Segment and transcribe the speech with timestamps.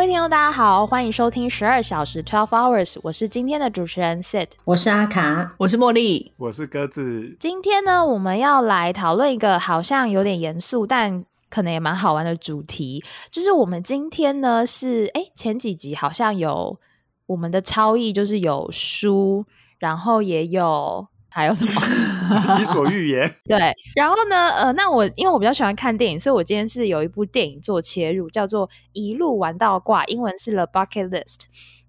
[0.00, 7.36] 位听众，大家好，欢迎收听十二小时 Twelve Hours，我是今天的主持人 Sid，我是阿卡，我是茉莉，我是鸽子。
[7.38, 16.78] 今天呢，我们要来讨论一个好像有点严肃，但可能也蛮好玩的主题，就是我们今天呢是哎前几集好像有
[17.26, 19.44] 我们的超译，就是有书，
[19.78, 21.06] 然后也有。
[21.32, 21.72] 还有什么？
[22.60, 23.30] 伊索寓言。
[23.46, 24.48] 对，然后呢？
[24.50, 31.24] 呃，那我因为我比较喜欢看电影，所以我今天是有一部电影做切入，叫做《一路玩到挂》，英文是《The Bucket List》。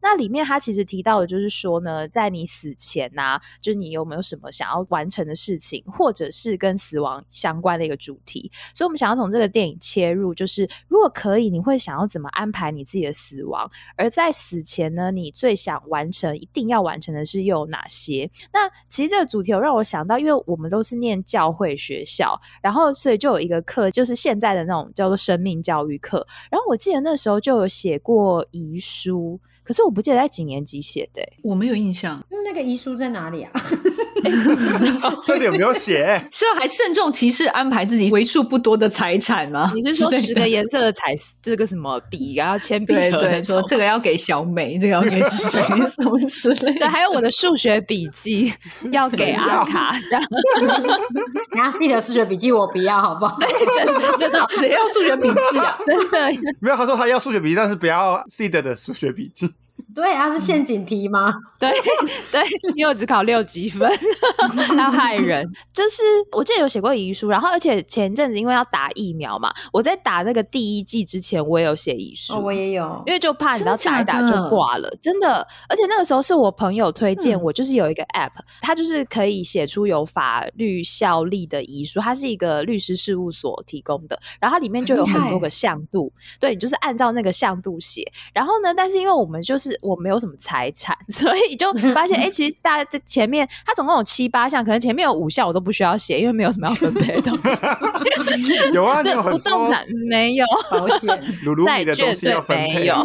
[0.01, 8.51] 那里面他其实提到的，就是说呢，在你死前呐，就是你有没有什么想要完成的事情，或者是跟死亡相关的一个主题。
[8.73, 13.69] 所以，我们想要从这个电影切入，就是如果可以，你会想要怎么安排你自己的死亡？
[13.95, 18.29] 而在死前呢，你最想完成、一定要完成的事又有哪些？
[18.51, 26.25] 那其实这个主题有让我想到，因为我们都是念教会学校，然后所以就有一个课，就是现在的那种叫做生命教育课。
[26.49, 29.39] 然后我记得那时候就有写过遗书。
[29.71, 32.21] 可是我不记得在几年级写的，我没有印象。
[32.43, 33.51] 那个遗书在哪里啊？
[35.25, 36.21] 到底有没有写？
[36.29, 39.71] 是还慎重其事安排自己为数不多的财产吗？
[39.73, 42.93] 你是说十个颜色的彩这个什么笔，然后铅笔？
[42.93, 45.61] 对对，说这个要给小美，这个要给谁？
[45.87, 46.73] 什么之类？
[46.77, 48.53] 对，还有我的数学笔记
[48.91, 50.21] 要给阿卡，这样。
[51.53, 53.39] 你要记得数学笔记，我不要，好不好？
[53.39, 55.77] 真的真的，谁要数学笔记啊？
[55.87, 56.19] 真的
[56.59, 59.49] 没有，他说他要数学笔记，但是不要 C 的的数学笔记。
[59.93, 61.33] 对啊，是陷阱题吗？
[61.59, 61.71] 对
[62.31, 62.41] 对，
[62.75, 63.89] 因为我只考六级分，
[64.77, 65.47] 要害人。
[65.73, 66.01] 就是
[66.31, 72.41] 我记得有写过遗书，然后而且前阵子因为要打疫苗嘛，我在打那个第一季之前，我也有写遗书。
[72.41, 75.45] 我也有，因为就怕你要打一打就挂了，真的。
[75.69, 88.03] 而且那个时候是我朋友推荐我，就是有一个 app，它就是可以写出有法律效力的遗书，它是一个律师事务所提供的，然后它里面就有很多个向度，对你就是按照那个向度写。
[88.33, 98.53] 然后呢，但是因为我们就是我没有什么财产， 所以就发现，哎，其实大家在前面，它总共有七八项，可能前面有五项我都不需要写，因为没有什么要分配的东西。
[98.73, 101.07] 有啊， 这不动产没有保险、
[101.65, 102.95] 债券对没有。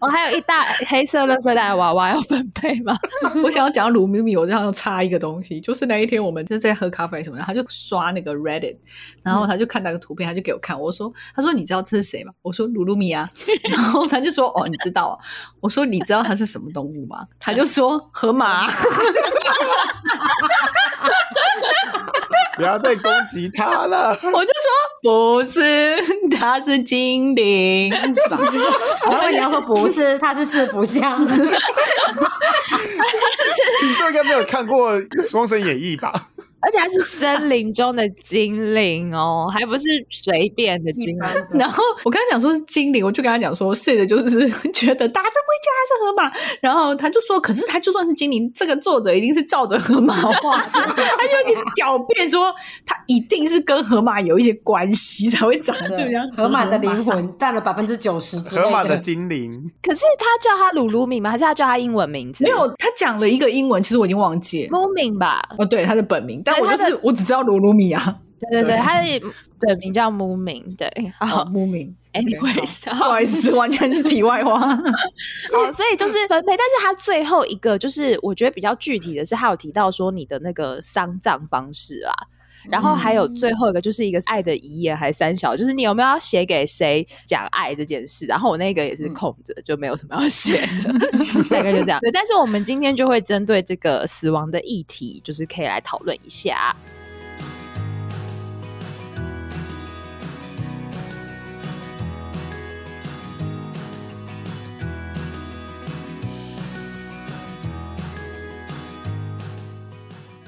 [0.00, 2.96] 我还有一大黑色的色带娃娃要分配吗？
[3.42, 8.76] 我想要讲鲁咪咪，我这样插一个东西，就是那一天我们就在喝咖啡什么的，他就刷那个 Reddit，
[9.22, 12.32] 然后他就看那个图片，他就给我看，我说，他说你知道这是谁吗？
[12.42, 13.28] 我说鲁鲁米啊，
[13.70, 15.18] 然后他就说，哦，你知道。
[15.60, 18.66] 我说：“你知道它是什么动物吗？”他就说：“河马。
[22.56, 24.10] ”不要再攻击他了。
[24.32, 24.70] 我就说
[25.02, 25.96] ：“不是，
[26.30, 31.20] 它是精灵。”然后你要说：“不是，它是四不像。
[33.82, 34.96] ”你这应该没有看过
[35.28, 36.28] 《双生演义》吧？
[36.64, 41.20] 而且还是森林中的精灵哦，还不是随便的精灵。
[41.52, 46.32] 然后我跟他讲说是精灵，我就跟他讲说，是的，就是觉得大家不会觉得他是河马。
[46.62, 52.54] 然后他就说，可是他就算是精灵，这个作者一定是照着河马画的，他就一狡辩说
[52.86, 56.26] 他一定是跟河马有一些关系才会长这样。
[56.34, 59.70] 河马的灵魂占了百分之九十，河马的精灵。
[59.82, 61.30] 可是他叫他鲁鲁米吗？
[61.30, 62.44] 还是他叫他英文名字？
[62.44, 64.70] 没有，他讲了一个英文，其实我已经忘记了。
[64.70, 65.42] Moomin 吧？
[65.58, 66.53] 哦，对，他的本名，但。
[66.60, 68.20] 我就是我只知道鲁鲁米啊，
[68.50, 69.20] 对对对，他的
[69.60, 70.88] 对名叫木明，对，
[71.18, 71.94] 好木明。
[72.12, 74.60] Anyways，不好意思，完全是题外话。
[75.52, 82.14] 好，所以就是分配，但是他最后一个就是我觉得比较具体的是，他有提到说你的那个丧葬方式啊。
[82.70, 88.26] 然后还有最后一个，就是一个爱的遗言还是三小，就是你有没有要写给谁讲爱这件事？
[88.26, 90.92] 然后我那个也是空着，就没有什么要写的，
[91.50, 92.00] 大概就这样。
[92.00, 96.74] 对，但是我们今天就会针对这个死亡的议题，就是可以来讨论一下。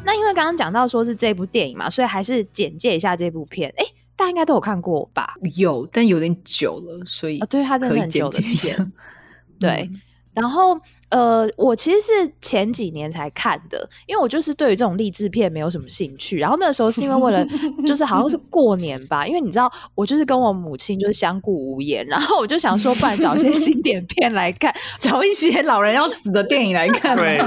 [0.07, 3.71] 那因为刚刚讲到说是这部电影嘛，所以还是简介一下这部片。
[3.77, 3.85] 哎，
[4.17, 5.35] 大家应该都有看过吧？
[5.57, 8.93] 有，但有点久了，所以啊，对，它真的很久的片。
[9.61, 9.91] 对，
[10.33, 10.81] 然后。
[11.09, 16.37] 呃，我其实是前几年才看的，因为我就是对于这种励志片没有什么兴趣。
[16.37, 17.47] 然后那时候是因为为了，
[17.87, 27.39] 就是好像是过年吧，因为你知道，我就是跟我母亲就是相顾无言，然后我就想说，不然找一些经典片来看， 找一些老人要死的电影来看，对，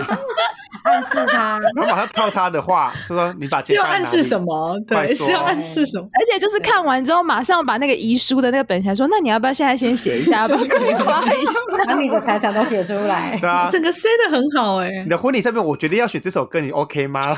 [0.83, 4.79] 暗示他，然后马上套他的话，就说你把钱要暗示什么？
[4.87, 6.07] 对，是要暗示什么？
[6.13, 10.47] 而且就是看完之后，马上把那个遗书的那个本钱说，那你要不要现在先写一下，
[11.85, 13.37] 把你的财产都写出来？
[13.41, 14.29] 对啊，整个塞的。
[14.29, 17.35] 很好哎，你的婚礼上面，我决定要选这首歌，你 OK 吗？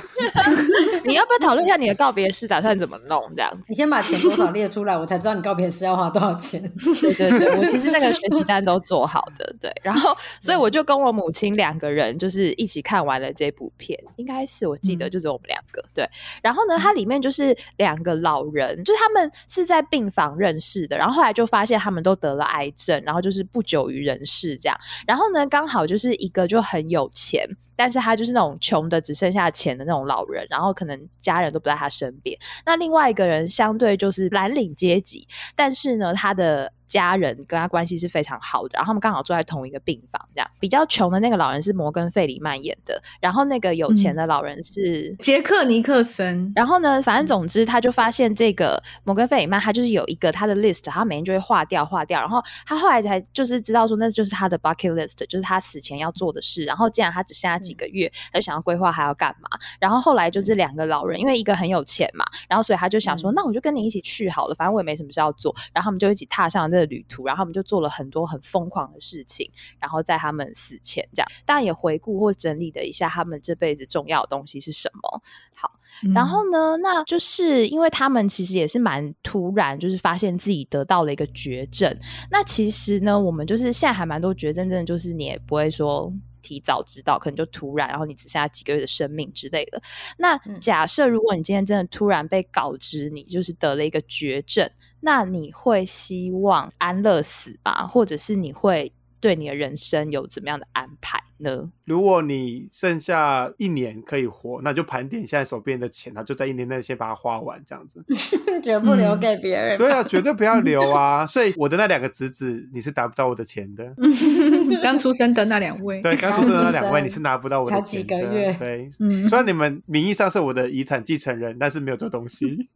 [1.05, 3.23] 你要不要讨论一下你的告别式打算怎么弄？
[3.33, 6.61] 这样子，你先把钱多少列出来，我才知道你告别式要花多少钱。
[7.01, 16.05] 对对对，我其实那个学习单都做好的，对，然后所以我就跟我母亲两个人就是一起看完了这部片，应该是我记得就只有我们两个，对。
[16.41, 24.77] 然后呢，它里面就是两个老人，就是他们是在病房认识的，然后后来就发现他们都得了癌症，然后就是不久于人世这样。
[25.07, 32.37] 然后呢，刚好就是一个就很有钱，但是他就是那种穷的只剩下钱的那种老人，然后可能家人都不在他身边。
[32.65, 45.15] 那另外一个人相对就是蓝领阶级，但是呢，他的家人跟他关系是非常好的，然后他们刚好住在同一个病房，这样比较穷的那个老人是摩根费里曼演的，然后那个有钱的老人是。
[45.19, 56.65] 杰克尼克森，然后呢，反正总之，他就发现这个摩根费里曼，他就是有一个他的 list，他每天就会划掉划掉，然后他后来才就是知道说，那就是他的 bucket list，就是他死前要做的事。
[56.65, 59.49] 然后既然他只剩下几个月，他就想要规划还要干嘛。
[59.79, 65.55] 然后后来就是两个老人，因为一个很有钱嘛，然后所以他就想说，那我就跟你一起去好了，反正我也没什么事要做。
[65.73, 69.49] 然后他们就一起踏上这个旅途，然后他们就做了很多很疯狂的事情。
[69.79, 75.21] 然后在他们死前，这样当然也回顾或整理了一下他们这辈子重要的东西是什么。
[75.53, 75.71] 好，
[76.13, 81.95] 然后呢，那就是因为他们其实也是蛮突然，就是发现自己得到了一个绝症。
[82.29, 86.11] 那其实呢，我们就是现在还蛮多绝症，真的就是你也不会说
[86.41, 89.79] 提早知道，可能就突然，然后你只剩下几个月的生命之类的。
[90.17, 94.67] 那假设如果你今天真的突然被告知你就是得了一个绝症，
[95.01, 101.71] 那你会希望安乐死吧，或者是你会对你的人生有怎么样的安排呢？
[101.85, 108.03] 如果你剩下一年可以活，那就盘点现在手边的钱，然后就在一年内先把它花完，这样子。
[108.63, 109.77] 绝不留给别人。
[109.77, 111.25] 对啊，绝对不要留啊！
[111.27, 113.93] 所以我的那两个侄子，你是拿不到我的钱的。
[114.81, 118.59] 刚出生的那两位，对，刚出生的那两位，你是拿不到我的才钱几个月的。
[118.59, 122.69] 对，嗯虽然你们名义上是我的遗产继承人，但是没有这东西。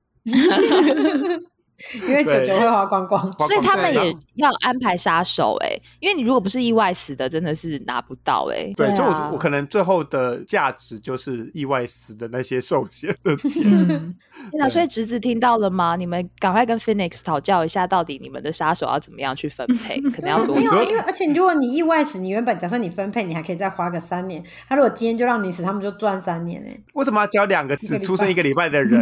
[2.08, 3.22] 因为九九会花光光。
[3.40, 13.64] 所以他们也要安排杀手哎、因为你如果不是意外死的，真的是拿不到哎、对，就啊我我可能最后的价值就是意外死的那些寿险的钱。
[13.66, 14.16] 嗯，
[14.52, 14.70] 天哪！
[14.70, 15.96] 所以侄子听到了吗？
[15.96, 24.44] 你们赶快跟 Phoenix 讨教一下，到底你们的杀手要怎么样去分配，可能要多没有因为而且如果你意外死，你原本假设你分配，你还可以再花个三年。
[24.68, 29.02] 他如果今天就让你死，他们就赚三年哎、为什么要教两个只出生一个礼拜的人？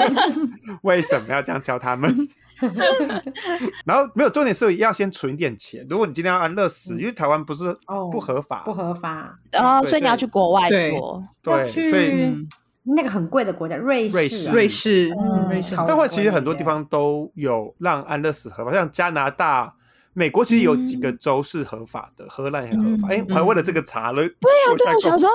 [0.82, 2.28] 为什么要这样教他们？
[3.84, 5.86] 然后没有重点是要先存一点钱。
[5.90, 11.22] 如果你今天要安乐死，因为台湾不是哦不合法，不合法，哦，所以你要去国外对做。
[11.42, 12.48] 对，所以去
[12.84, 19.74] 那个很贵的国家，瑞瑞士瑞士，嗯瑞士好但会其实很多地方都有让安乐死合法，像加拿大、
[20.18, 23.08] 美国其实有几个州是合法的，荷兰也合法。
[23.10, 25.28] 哎、我还为了这个查了，对啊对，我想说，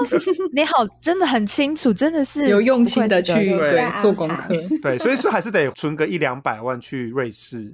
[0.51, 3.56] 你好，真的很清楚，真的是有用心的去
[4.01, 7.74] 做功课，对，所以说还是得存个一两百万去瑞士。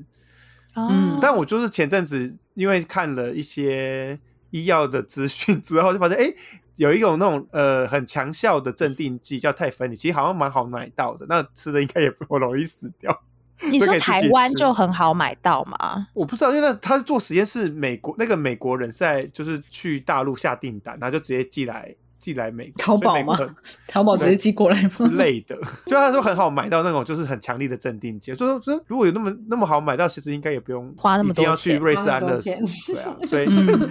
[0.76, 4.20] 哦嗯但我就是前阵子因为看了一些
[4.52, 6.24] 医药的资讯之后，就发现哎。
[6.26, 6.36] 诶
[6.78, 13.20] 有一种那种呃很强效的镇定剂叫泰芬尼，其实好像蛮好买到的，那吃的应该也不容易死掉。
[13.72, 16.08] 你说台湾就很好买到吗？
[16.14, 23.38] 我不知道，因为那他是做实验室，美国那个美国人是在就是去大陆下订单，然后就直接寄来寄来美国淘宝吗
[23.88, 24.90] 淘宝直接寄过来吗？
[24.96, 25.56] 之类的，
[25.86, 32.50] 就他说很好买到那种就是很强力的镇定剂，就说说如果有那么那么好买到，其实应该也不用花那么一定要去瑞士安乐死，
[32.94, 33.46] 对啊，所以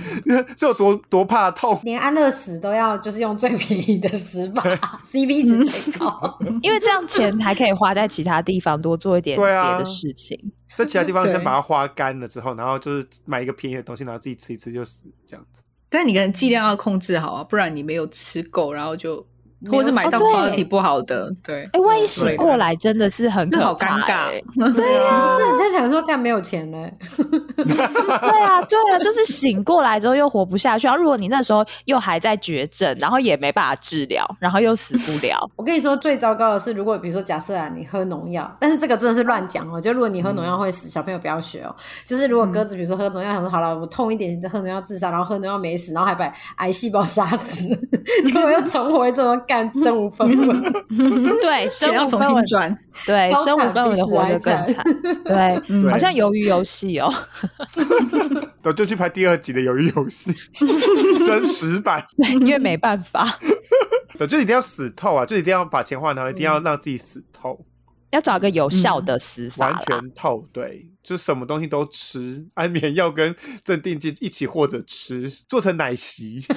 [0.56, 1.78] 就有多多怕痛。
[1.85, 4.62] 连安乐死都要就是用最便宜的死法，
[5.04, 6.38] CP 值最高。
[6.62, 10.52] 因为这样钱还可以花在其他地方，多做一点别的事情。
[10.75, 15.62] 在其他地方先把它花干了之后，然后就是买一个便宜的东西，然后自己吃一吃就死这样子。
[15.88, 19.25] 但你可能剂量要控制好啊，不然你没有吃够，然后就
[19.70, 24.44] 或者是买到哦对 quality 不好的，对哎，，万一醒过来真的是很这好可怕尴尬欸。
[24.75, 26.88] 对啊，不是就想说干没有钱呢，
[27.56, 30.86] 对啊，对啊，就是醒过来之后又活不下去。
[30.86, 39.80] 然后如果你那时候又还在绝症，然后也没办法治疗，然后又死不了， 我跟你说，最糟糕的是，如果比如说假设啊，你喝农药，但是这个真的是乱讲哦。
[39.80, 41.75] 就如果你喝农药会死，小朋友不要学哦。
[42.04, 47.68] 就是如果鸽子比如说喝农药，想说好了，我痛一点就喝农药自杀，然后喝农药没死，然后还把癌细胞杀死，
[48.25, 50.62] 结果又重活一次，然后干身无分文。
[51.40, 54.84] 对，身要重生无分文，对，身无分文的活着更惨。
[55.24, 57.12] 对，嗯 好像鱿鱼游戏哦。
[58.62, 60.34] 我就去拍第二集的鱿鱼游戏
[61.24, 62.04] 真实版，
[62.40, 63.38] 因为没办法，
[64.18, 67.64] 对，就一定要死透啊，就一定要把钱花，然后一定要让自己死透，
[68.10, 69.80] 要找个有效的死法完。
[69.86, 76.44] 全透，对，就是什么东西都吃，安眠药跟镇定剂一起或者吃，做成奶昔。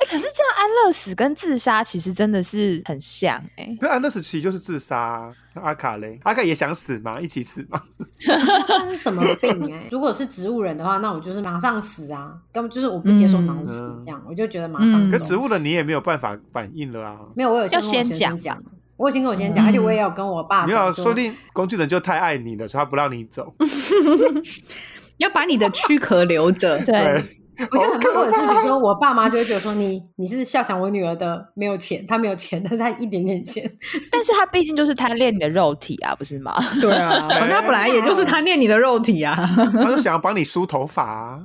[0.00, 5.32] 哎、可是这样安乐死跟自杀其实真的是很像哎、那安乐死其实就是自杀啊。
[5.54, 7.20] 那阿卡嘞，阿卡也想死吗？
[7.20, 7.82] 一起死吗？
[8.26, 15.10] 那是什么病哎、 如果是植物人的话，那我就是马上死啊，根本就是我不接受脑死嗯这样，我就觉得马上嗯。
[15.10, 17.18] 可植物人你也没有办法反应了啊。
[17.34, 18.62] 没有，我有要先讲讲，
[19.00, 23.54] 我有先跟我先讲，而且我也有跟我爸没有说不定工具人就太爱你了，所以他不让你走。
[25.16, 26.78] 要把你的躯壳留着。
[26.84, 27.24] 对，
[27.70, 33.70] 我就很怕，或者是比如说我爸妈就会觉得说你你是笑想我女儿的没有钱，她没有钱，但是她一点点钱，
[34.10, 36.54] 但是她毕竟就是贪恋你的肉体啊，不是吗？
[36.80, 39.48] 对啊，反正她本来也就是贪恋你的肉体啊。
[39.72, 41.38] 她就想要帮你梳头发啊。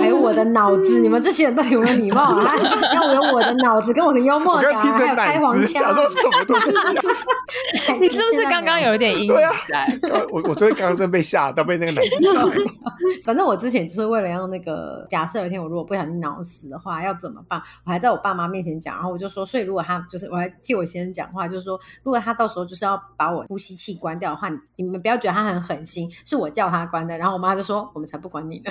[0.00, 2.54] 还有我的脑子，你们这些人到底有没有礼貌啊？
[2.94, 6.76] 要我有我的脑子跟我的幽默感，我刚听还有成奶子，开黄腔想，说什么东西
[7.88, 7.96] 啊？
[8.00, 9.52] 你是不是刚刚有一点阴影对啊？
[10.32, 12.48] 我我昨天刚刚真被吓到，被那个奶子吓到。
[13.24, 17.60] 反正我之前就是为了让那个，假设有一天我如果不小心脑死的话，要怎么办？
[17.84, 27.18] 我还在我爸妈面前讲，然后我就说，所以如果他就是，我还替我先生讲话，就是说，如果他到时候就是要把我呼吸器关掉的话，你们不要觉得他很狠心，是我叫他关的。
[27.18, 28.70] 然后我妈就说，我们才不管你呢，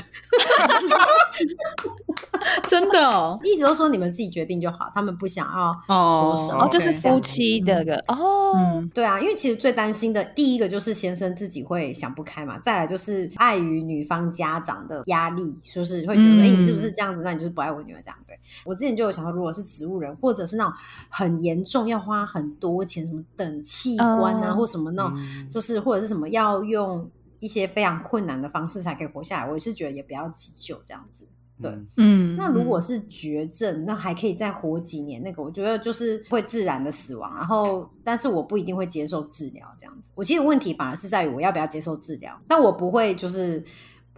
[2.68, 17.22] 真的哦，一直都说你们自己决定就好，他们不想要哦说什么，哦，就是夫妻的个哦，嗯，对啊，因为其实最担心的第一个就是先生自己会想不开嘛，再来就是碍于女方家长的压力，就是会觉得，哎、嗯你是不是这样子？
[17.24, 18.18] 那你就是不爱我女儿这样。
[18.26, 20.74] 对我之前就有想到，如果是植物人，或者是那种
[21.10, 31.28] 很严重要花很多钱，什么等器官啊，哦或什么那种，嗯就是或者是什么要用一些非常困难的方式才可以活下来，我也是觉得也不要急救这样子。
[31.60, 35.20] 对嗯嗯，那如果是绝症，那还可以再活几年。
[35.24, 40.12] 那个我觉得就是会自然的死亡，然后但是我不一定会接受治疗这样子。
[40.14, 43.66] 我其实问题反而是在于我要不要接受治疗，但我不会就是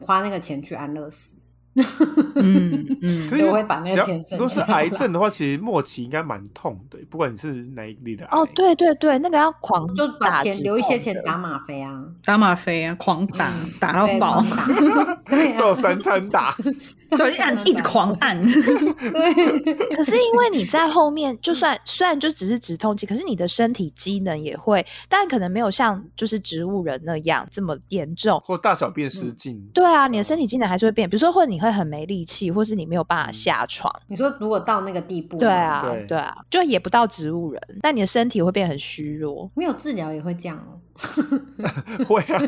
[0.02, 1.38] 花那个钱去安乐死。
[2.36, 3.30] 嗯 嗯。
[3.30, 8.38] 可是我会把那个只要钱省如果是癌症的话，其实末期应该蛮痛的，不管你是哪一里的癌。
[8.40, 13.54] 哦，对对对，那个要狂就把钱留一些钱打吗啡啊，打吗啡啊，狂打嗯。
[13.80, 14.44] 打到饱，
[15.58, 16.56] 做三餐打，
[17.10, 19.64] 对， 按一直狂按， 对，
[19.96, 28.40] 可是因为你在后面，就算虽然就只是止痛剂，可是你的身体机能也会，但可能没有像就是植物人那样这么严重。
[28.46, 29.60] 或大小便失禁。
[29.74, 33.94] 对啊，你的身体机能还是会变，比如说或者你会很没力气，或是你没有办法下床。
[34.08, 39.50] 你说如果到那个地步，对啊，对对啊，就也不到植物人，但你的身体会变很虚弱。
[39.56, 40.80] 没有治疗也会这样哦。
[42.06, 42.42] 会啊，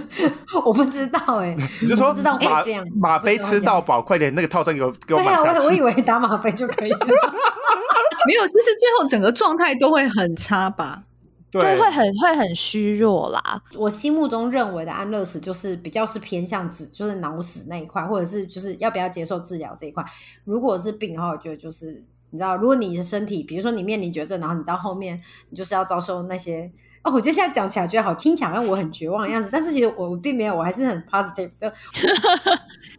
[0.66, 5.82] 我不知道哎、你就说不知道会吗这样吗啡吃到饱，快点那个套餐给我给我我我以去。
[5.82, 7.00] 为打吗啡就可以了。
[8.28, 11.04] 没有，其实最后整个状态都会很差吧。
[11.50, 13.62] 对，对，会很会很虚弱啦。
[13.76, 20.06] 我心目中认为的安乐死，就是比较是偏向治，就是脑死那一块，或者是就是要不要接受治疗这一块。
[20.46, 26.72] 如果是病的话，我觉得就是你知道，如果你的身体，比如说你面临绝症，然后你到后面你就是要遭受那些。
[27.04, 31.74] 哦，我觉得现在讲起来觉得好，听起来好像我很绝望的样子，但是其实我我并没有，我还是很 positive 的。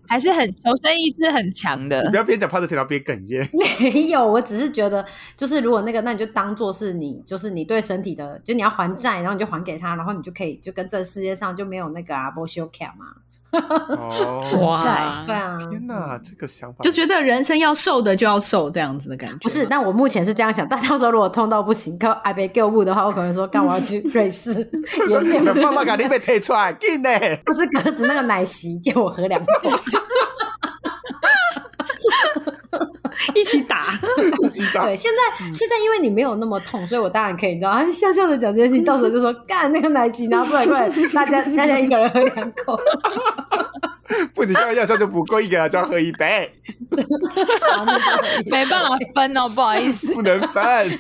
[0.07, 2.17] 还是很求生意志很强的你不。
[2.17, 3.49] 要边讲 positive 然后边哽咽。
[3.81, 5.05] 没有，我只是觉得，
[5.37, 13.07] 就是如果那个，那你就当做是你，就是你对身体的，就你要还债，然后你就还给他，然后你就可以就跟这个世界上就没有那个啊 b o s h c a 嘛。
[13.53, 19.37] 哦，哇，对啊，天哪，这个想法就觉得人生要瘦的就要瘦这样子的感觉。
[19.43, 24.53] 不是，，但我目前是这样想，但到时候如果痛到不行，靠爱被救护的话，我可能说干我要去瑞士，
[25.09, 27.09] 也是没有办法，赶紧被推出来，进呢。
[27.45, 29.71] 不是鸽子那个奶昔借我喝两口，
[33.35, 33.87] 一起打。
[34.43, 34.85] 一起打。
[34.85, 42.79] 对，现在现在因为你没有那么痛，所以我当然可以，你知道，啊笑笑的讲这件事情， 到时候就说干那个奶昔拿过来，快点，大家大家一个人喝两口，
[44.35, 46.51] 不止要药效就不够，一个人就要喝一杯，
[48.47, 50.13] 没办法分哦， 不好意思。
[50.13, 50.99] 不能分，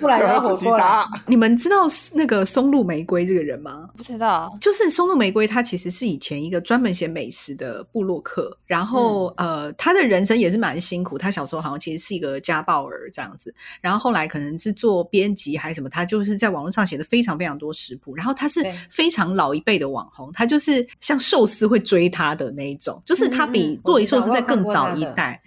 [0.00, 0.70] 不然要要自己。
[0.70, 1.06] 打。
[1.26, 3.88] 你们知道那个松露玫瑰这个人吗？
[3.96, 11.16] 不知道，就是松露玫瑰，他其实是以前一个专门写美食的布洛克，然后、呃，他的人生也是蛮辛苦。
[11.16, 18.14] 他小时候好像其实是一个家暴儿这样子，然后后来可能是做编辑还是什么，他就是在网络上写的非常非常多食谱。
[18.16, 25.40] 然后他是非常老一辈的网红，他就是像寿司会追他的那一种，就是他嗯比嗯洛伊寿司我知道在更早一代。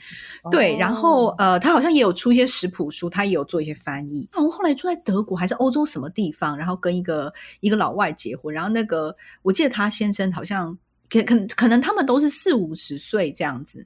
[0.52, 4.28] 对，然后哦呃，他好像也有出一些食谱书，他也有做一些翻译。
[4.32, 10.78] 然后后来住在德国还是欧洲什么地方，然后跟一个一个老外结婚，然后那个我记得他先生好像
[11.10, 13.86] 可可可能他们都是四五十岁这样子，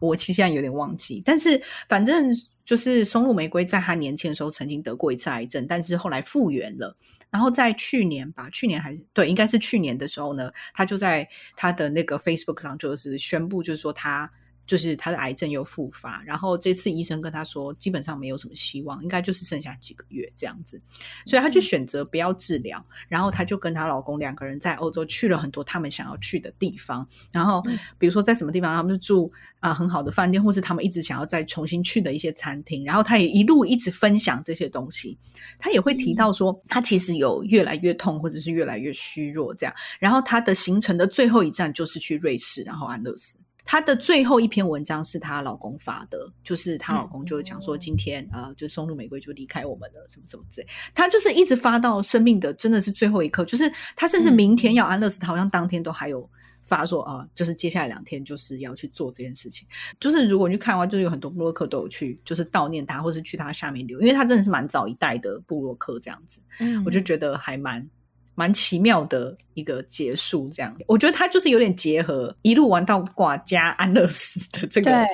[0.00, 2.34] 我其实现在有点忘记，但是反正
[2.72, 6.96] 就是松露玫瑰在他年轻的时候曾经得过一次癌症，但是后来复原了。
[7.28, 14.32] 然后在去年吧，去年还是对，应该是去年的时候呢，他就在他的那个 Facebook 上就是宣布，就是说他
[14.66, 20.80] 就是他的癌症又复发，然后这次医生跟他说，基本上没有什么希望，应该就是剩下几个月这样子，
[21.26, 27.62] 所以他就选择不要治疗，然后他就跟她老公两个人在欧洲去了很多他们想要去的地方，然后
[27.98, 35.18] 比如说在什么地方，他们就住啊、很好的饭店，或是他们一直想要再重新去的一些餐厅，然后他也一路一直分享这些东西。
[35.58, 39.74] 他也会提到说，他其实有越来越痛，或者是越来越虚弱这样。
[39.98, 43.38] 然后他的行程的最后一站就是去瑞士，然后安乐死。
[43.64, 50.66] 她的最后一篇文章是她老公发的，就是她老公就讲说，今天呃，就松露玫瑰就离开我们了，什么什么之类。
[50.94, 56.28] 她就是一直发到生命的真的是最后一刻，就是她甚至明天要安乐死，她好像当天都还有
[56.62, 59.66] 发说啊、呃就是接下来两天就是要去做这件事情。
[59.98, 66.40] 就是如果你去看的话，就是有很多布洛克都有去，就是悼念她，或是去她下面留，因为她真的是蛮早一代的布洛克这样子。
[66.58, 67.88] 嗯我就觉得还蛮
[68.34, 70.74] 蛮奇妙的一个结束，这样。
[70.86, 75.06] 我觉得他就是有点结合一路玩到挂加安乐死的这个，对，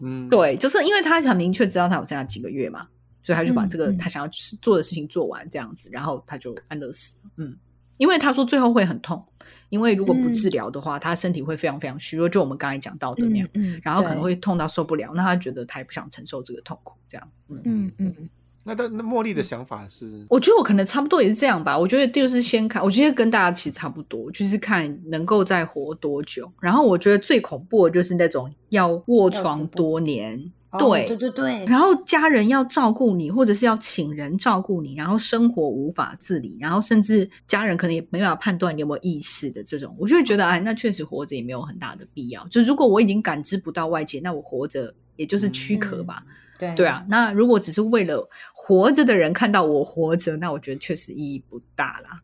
[0.00, 2.88] 嗯，对，就是因为他很明确知道他有剩下几个月嘛，
[3.22, 7.30] 所以他就把这个他想要做的事情做完，这样子，然后他就安乐死了。
[7.36, 7.56] 嗯，
[7.98, 9.22] 因为他说最后会很痛，
[9.68, 13.48] 因为如果不治疗的话，他身体会非常非常虚弱，就我们刚才讲到的那样。
[13.54, 18.30] 嗯，然后可能对会痛到受不了，那他觉得他也不想承受这个痛苦，这样，嗯，嗯嗯
[18.64, 21.76] 那但那茉莉的想法是，我觉得我可能差不多也是这样吧。
[21.76, 26.50] 我觉得就是先看，我觉得跟大家其实差不多，就是看能够再活多久。
[26.60, 31.06] 然后我觉得最恐怖的就是那种要卧床多年，哦对。
[31.08, 42.46] 对对对，然后家人要照顾你，或者是要请人照顾你，然后生活无法自理，然后甚至家人可能也没办法判断你有没有意识的这种，我就会觉得，哎，那确实活着也没有很大的必要。
[42.46, 46.22] 就如果我已经感知不到外界，那我活着也就是躯壳吧。
[46.58, 46.72] 对。
[46.76, 48.28] 对啊，那如果只是为了
[48.64, 52.22] 活着的人看到我活着，那我觉得确实意义不大啦。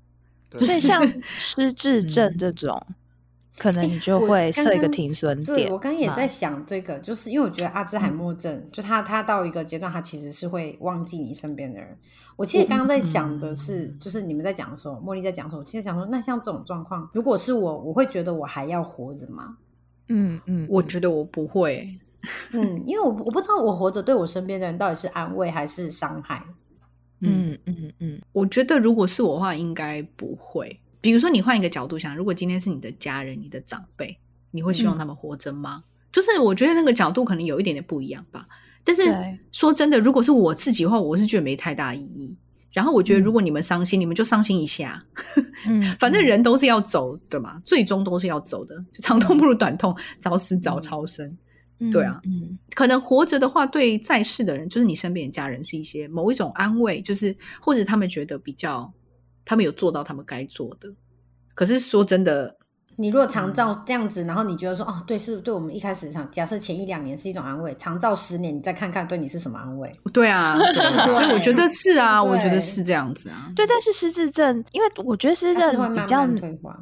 [0.49, 1.05] 对所以像
[1.37, 2.81] 失智 症这种，
[3.59, 5.57] 可能你就我会设一个停损点。
[5.57, 11.99] 对，我刚刚也在想这个，就是因为我觉得阿兹海默症，就他他到一个阶段，他其实是会忘记你身边的人。
[12.37, 19.57] 我其实刚刚在想的是，就是你们在讲的时候，茉莉在讲的时候，我其实想说，那像这种状况，如果是我，我会觉得我还要活着吗？
[20.09, 21.99] 嗯嗯，我觉得我不会，
[22.53, 26.43] 嗯，因为我我不知道我活着对我身边的人到底是安慰还是伤害。
[27.21, 30.81] 嗯，嗯嗯嗯我觉得如果是我的话，应该不会。
[31.01, 34.19] 比如说，你换一个角度想，如果今天是你的家人、你的长辈，
[34.51, 35.85] 你会希望他们活着吗？
[36.13, 38.47] 就是我觉得那个角度可能有一点点不一样吧。
[38.85, 39.03] 但是
[39.53, 42.37] 说真的，如果是我自己的话，我是觉得没太大意义。
[42.73, 45.03] 然后我觉得，如果你们伤心，你们就伤心一下，
[45.67, 51.37] 嗯， 反正人都是要走的嘛，最终都是要走的，就长痛不如短痛，早死早超生。
[51.81, 58.93] 嗯对啊嗯可能活着的话，对在世的人，就是你身边的家人，是一些某一种安慰，就是或者他们觉得比较，
[59.45, 60.89] 他们有做到他们该做的。
[61.55, 62.57] 可是说真的，
[62.95, 69.91] 你如果长照这样子，然后你觉得说，哦，对，是对我们一开始想，假设前一两年是一种安慰，长照十年，你再看看对你是什么安慰？
[70.13, 73.53] 对啊， 对啊所以我觉得是啊，我觉得是这样子啊。
[73.57, 76.27] 对，但是失智症，因为我觉得失智症比较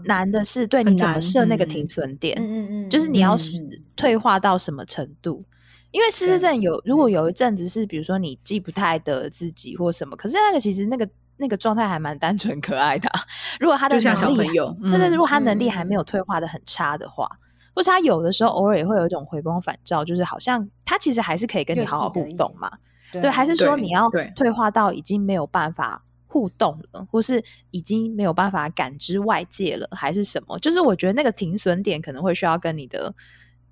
[0.05, 5.45] 难的是，对你怎么设那个停损点，嗯嗯嗯，就是你要嗯是嗯退化到什么程度。
[5.93, 13.21] 因为失智症有，如果有一阵子是，比如说你记不太得自己或什么，可是那个其实那个那个状态还蛮单纯可爱的啊、
[13.59, 17.27] 如果他的就像能力小朋友对对，嗯如果他能力还嗯没有退化的很差的话，
[17.75, 22.71] 或是他有的时候偶尔也会有一种回光返照，就是好像他其实还是可以跟你好好互动嘛。
[23.13, 30.59] 对对，还是说你要退化到已经没有办法互动了，或是已经没有办法感知外界了，还是什么？
[30.59, 33.15] 就是我觉得那个停损点可能会需要跟你的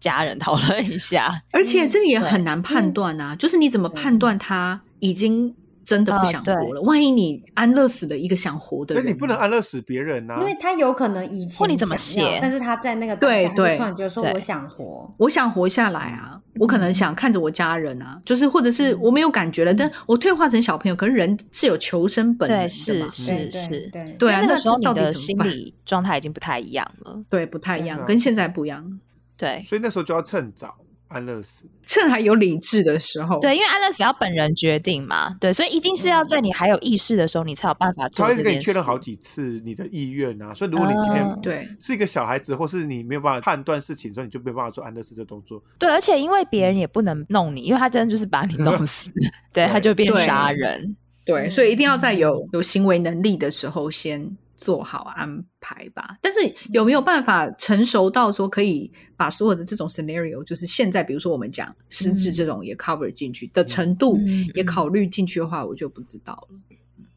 [0.05, 1.43] 家人讨论一下。
[1.51, 6.81] 而且这个也很难判断啊，就是你怎么判断他已经真的不想活了？
[6.83, 27.23] 万一你安乐死了一个想活的那人，你不能安乐死别人呐、因为他有可能以前或你怎么写但是他在那个对对突然觉得说我想活，我想活下来啊，我可能想看着我家人啊，就是或者是嗯我没有感觉了，但我退化成小朋友，可是人是有求生本能，的是嘛，对对是是，对对啊，那个时候你到底的心理状态已经不太一样了。
[27.29, 29.01] 对不太一样，跟现在不一样。
[29.37, 30.77] 对所以那时候就要趁早
[31.09, 31.65] 安乐死。
[31.87, 38.59] 趁还有理智的时候，对，因为安乐死要本人决定嘛，对，所以一定是要在你还有意识的时候，你才有办法做他做会跟你。
[38.59, 45.63] 确认好几次你的意愿啊，所以如果你今天嗯对是一个小孩子，或是你没有办法判断事情，所以你就没有办法做安乐死这动作。
[45.79, 49.11] 对，而且因为别人也不能弄你，因为他真的就是把你弄 死，
[49.53, 50.97] 对，他就变杀人。
[51.27, 56.17] 对，所以一定要在有有行为能力的时候先做好安排吧。
[56.23, 56.39] 但是
[56.73, 66.59] 有没有办法成熟到说可以把所有的这种 scenario，就是现在比如说我们讲失智这种也 cover 进去的程度，嗯也考虑进去的话，我就不知道了。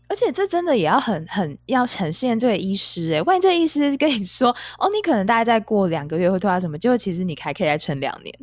[0.09, 8.33] 而且这真的也要很很要很信任这个医师哎，万一这个医师跟你说哦，你可能大概再过两个月会突发什么，结果其实你还可以再撑两年。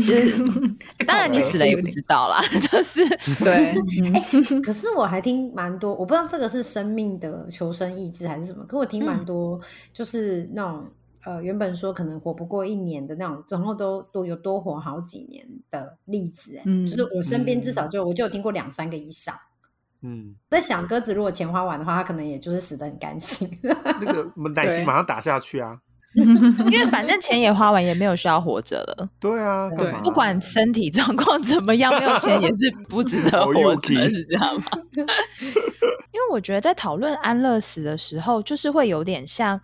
[0.00, 0.44] 就是
[1.06, 3.06] 当然你死了也不知道啦， 就是
[3.42, 3.74] 对。
[4.62, 9.60] 可是我还听蛮多，我不知道这个是生命的求生意志还是什么，可我听蛮多，
[9.92, 10.86] 就是那种
[11.24, 19.34] 呃原本说可能活不过一年的那种，然后都都有多活好几年的例子，嗯，就是我身边至少就我就有听过两三个以上。
[20.02, 23.48] 嗯，在想鸽子如果钱花完的话，他可能也就是死的很干净。
[23.62, 25.80] 那个奶昔马上打下去啊！
[26.72, 29.08] 因为反正钱也花完，也没有需要活着了。
[29.20, 34.64] 对啊，对，不管身体状况怎么样，没有钱也是不值得活着，是这样吗？
[34.96, 39.60] 因为我觉得在讨论安乐死的时候，就是会有点像。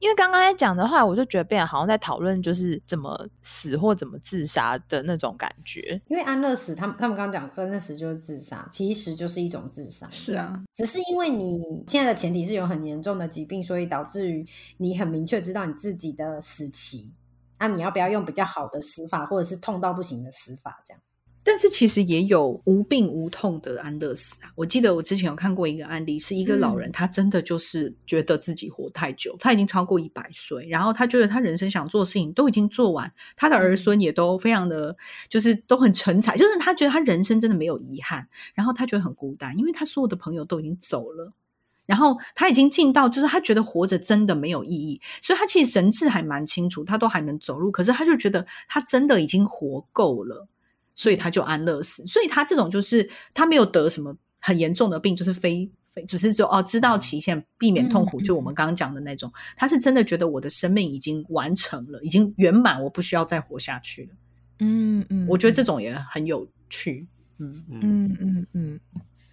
[0.00, 6.00] 因为刚刚在讲的话，我就觉得变得好像在讨论就是怎么死或怎么自杀的那种感觉。
[6.08, 10.08] 因为安乐死，他们他们刚刚讲安乐死就是自杀，其实就是一种自杀。
[10.10, 17.12] 是啊，只是因为你现在的前提是有很严重的疾病，所以导致于你很明确知道你自己的死期，
[17.58, 21.02] 那你要不要用比较好的死法，或者是痛到不行的死法这样？
[21.50, 24.52] 但是其实也有无病无痛的安乐死啊！
[24.54, 34.94] 我记得我之前有看过一个案例，是一个老人，他真的就是觉得自己活太久，他已经超过一百岁，然后他觉得他人生想做的事情都已经做完，他的儿孙也都非常的，
[35.30, 41.32] 就是都很成才，就是他觉得他人生真的没有遗憾，然后他觉得很孤单，因为他所有的朋友都已经走了，
[41.86, 50.46] 然后他已经进到就是他觉得活着真的没有意义，所以他其实神智还蛮清楚，他都还能走路，可是他就觉得他真的已经活够了。
[50.98, 64.08] 所以他就安乐死，所以他这种就是他没有得什么很严重的病，就是非非只是说哦知道期限，避免痛苦，就我们刚刚讲的那种，他是真的觉得我的生命已经完成了，已经圆满，我不需要再活下去了。
[64.58, 67.06] 嗯嗯，我觉得这种也很有趣。
[67.38, 67.64] 嗯。
[67.70, 68.80] 嗯嗯嗯，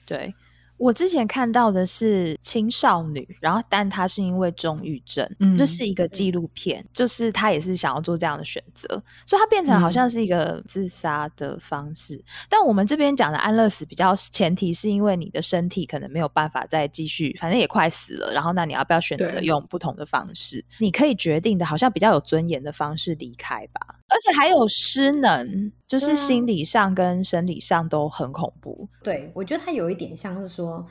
[0.05, 0.31] 对。
[0.77, 8.87] 我之前看到的是青少女，然后但她是因为中郁症，嗯这是一个纪录片，就是她也是想要做这样的选择，
[9.25, 12.23] 所以她变成好像是一个自杀的方式。
[12.49, 20.63] 但我们这边讲的安乐死比较前提是因为你的身体可能没有办法再继续，反正也快死了，然后那你要不要选择用不同的方式？
[20.79, 23.81] 你可以决定的，好像比较有尊严的方式离开吧。
[24.07, 28.87] 而且还有失能，就是心理上跟生理上都很恐怖。
[29.03, 30.85] 对，我觉得它有一点像是说，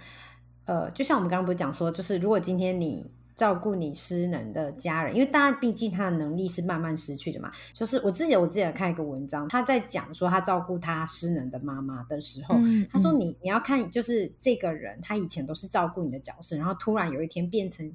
[0.64, 7.52] 呃，就像我们刚刚不是讲说，就是如果今天你照顾你失能的家人，因为当然毕竟他的能力是慢慢失去的嘛。
[7.72, 12.56] 就是我自己我之前看一个文章，他在讲说他照顾他失能的妈妈的时候，
[12.90, 17.90] 他说你你要看，就是这个人他以前都是照顾你的角色，然后突然有一天变成。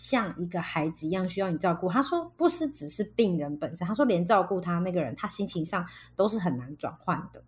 [0.00, 1.90] 像一个孩子一样需要你照顾。
[1.90, 5.84] 他说，不是只是病人本身，他说连照顾他那个人，他心情上
[6.16, 7.42] 都是很难转换的。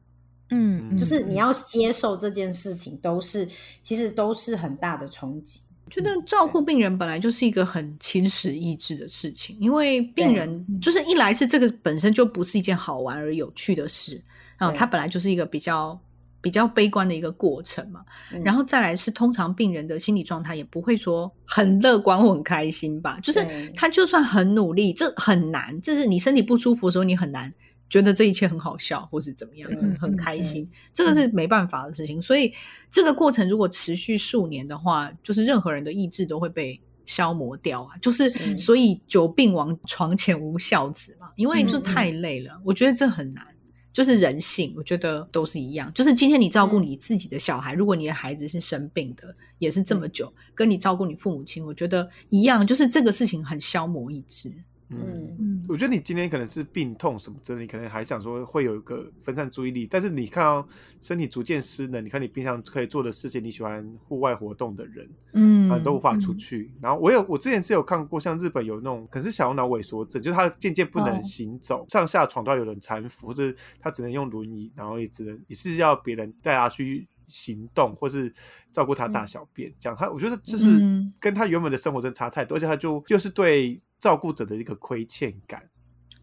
[0.51, 3.49] 嗯，就是你要接受这件事情，都是
[3.83, 5.63] 其实都是很大的冲击。
[5.89, 14.23] 觉得照顾病人本来就是一个很侵蚀意志的事情，因为病人就是一来是这个本身就不是一件好玩而有趣的事，
[14.59, 15.99] 然后他本来就是一个比较。
[16.43, 18.05] 比较悲观的一个过程嘛，
[18.45, 27.55] 然后再来是通常病人的心理状态也不会说很乐观或很开心吧，就是他就算很努力，这很难，就是你身体不舒服的时候，你很难
[27.89, 32.21] 觉得这一切很好笑或是怎么样，很开心，这个是没办法的事情。
[32.21, 32.53] 所以
[32.91, 43.47] 这个过程如果持续数年的话，就是任何人的意志都会被消磨掉啊，就是所以久病亡床前无孝子嘛，因为就太累了，我觉得这很难。
[43.93, 45.93] 就是人性，我觉得都是一样。
[45.93, 52.67] 就是今天你照顾你自己的小孩，如果你的孩子是生病的，也是这么久，跟你照顾你父母亲，我觉得一样。
[52.67, 54.51] 就是这个事情很消磨意志。
[54.95, 60.67] 嗯嗯，我觉得你今天可能是病痛什么之类，你可能还想说会有一个分散注意力，但是你看到
[61.01, 66.73] 身体逐渐失能，你看你平常可以做的事情，你喜欢户外活动的人，嗯，啊都无法出去。
[66.81, 78.33] 然后我有我之前是有看过，像日本有那种可能是小脑萎缩症，就是他渐渐不能行走，上下床都要有人搀扶，或者他只能用轮椅，然后也只能也是要别人带他去行动，或是
[78.71, 79.73] 照顾他大小便。
[79.81, 80.81] 这样他我觉得就是
[81.19, 83.81] 跟他原本的生活真差太多，而且他就又是对。
[84.03, 85.63] 照顾者的一个亏欠感，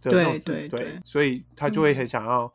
[0.02, 2.54] 对对对，所以他就会很想要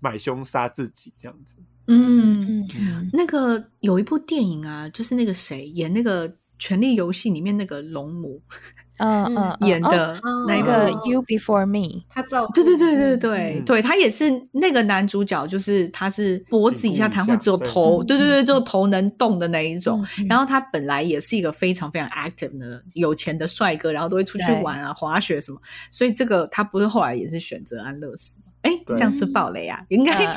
[0.00, 1.56] 买凶杀自己这样子。
[1.88, 2.66] 嗯，
[3.12, 6.26] 那个有一部电影啊，就是那个谁演那个
[6.58, 8.42] 《权力游戏》里面那个龙母。
[8.98, 20.04] 嗯嗯，演的那个 You Before Me，他照对对对对对对，他也是那个男主角，就是他是脖子以下瘫痪，只有头，对对对，只有头能动的那一种。
[20.28, 25.58] 然后他本来也是一个非常非常 active 的有钱的帅哥，然后都会出去玩啊、滑雪什么。
[25.90, 28.44] 所以这个他不是后来也是选择安乐死吗？
[28.62, 29.84] 哎，这样是暴雷啊？
[29.88, 30.34] 应该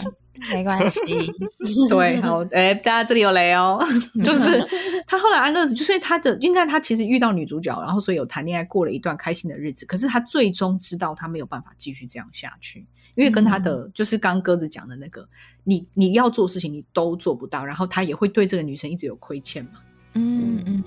[0.52, 1.00] 没关系。
[1.89, 3.80] 对，好，哎，大家这里有雷哦，
[4.23, 4.63] 就是
[5.06, 15.28] 他后来安乐死，就是因为他的，应该他其实遇到女主角，然后所以有谈恋爱，过了一段开心的日子，可是他最终知道他没有办法继续这样下去，因为跟他的就是刚鸽子讲的那个，
[15.63, 19.71] 你你要做事情你都做不到，然后他也会对这个女生一直有亏欠嘛。
[20.13, 20.84] 嗯嗯。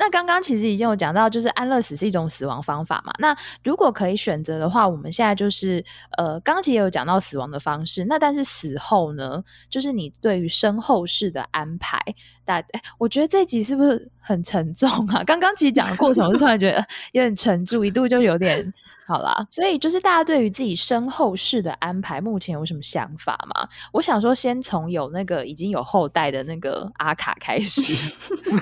[0.00, 3.12] 那刚刚其实已经有讲到，就是安乐死是一种死亡方法嘛。
[3.18, 5.84] 那如果可以选择的话，我们现在就是
[6.16, 8.06] 呃，刚刚其实也有讲到死亡的方式。
[8.06, 12.00] 那但是死后呢，就是你对于身后事的安排，
[12.46, 12.64] 大，
[12.96, 15.22] 我觉得这集是不是很沉重啊？
[15.28, 16.78] 刚刚其实讲的过程，我就突然觉得
[17.12, 18.72] 有点沉重，一度就有点。
[19.06, 23.68] 好啦，所以就是大家对于自己身后事的安排，目前有什么想法吗？
[23.92, 27.92] 我想说，先从有那个已经有后代的那个阿卡开始。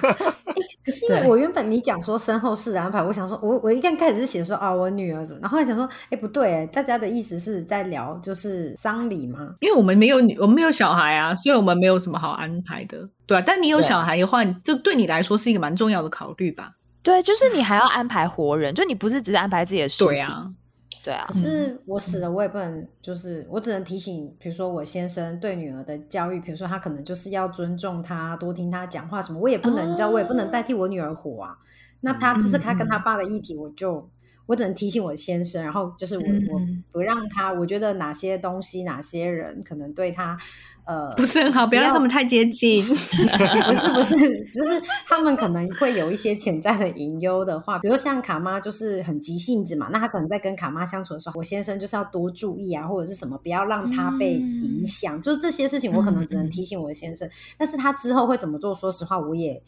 [0.88, 9.54] 可是因为我原本你讲说身后事的安排，我想说，我我一刚开始是写说啊，我女儿怎么，然后来想说，哎，不对，大家的意思是在聊就是丧礼吗？
[9.60, 13.42] 因为我们没有女，我们没有小孩啊，所以我们没有什么好安排的，对啊。
[13.44, 16.72] 但你有小孩的话，这对你来说是一个蛮重要的考虑吧？
[17.02, 20.46] 对，就是你还要安排活人，就你不是只是安排自己的尸体，对啊。
[21.28, 31.56] 可是我死了，我也不能，就是我只能提醒，比如说我先生对女儿的教育，比如说他可能就是要尊重她，多听她讲话什么，我也不能，你知道，我也不能代替我女儿活啊。
[32.00, 34.08] 那他这是他跟他爸的议题，我就
[34.46, 36.60] 我只能提醒我先生，然后就是我我
[36.92, 40.38] 不让他，我觉得哪些东西，哪些人可能对他。
[40.88, 42.82] 呃，不是很好，不要让他们太接近。
[42.82, 42.94] 不
[43.76, 44.16] 是不是，
[44.54, 55.20] 就是他们可能会有一些潜在的隐忧的话，比如像卡妈就是很急性子嘛，那他可能在跟卡妈相处的时候，我先生就是要多注意啊，或者是什么，不要让他被影响。
[55.20, 58.74] 就是这些事情，我可能只能提醒我的先生，但是他之后会怎么做？
[58.74, 59.62] 说实话，我也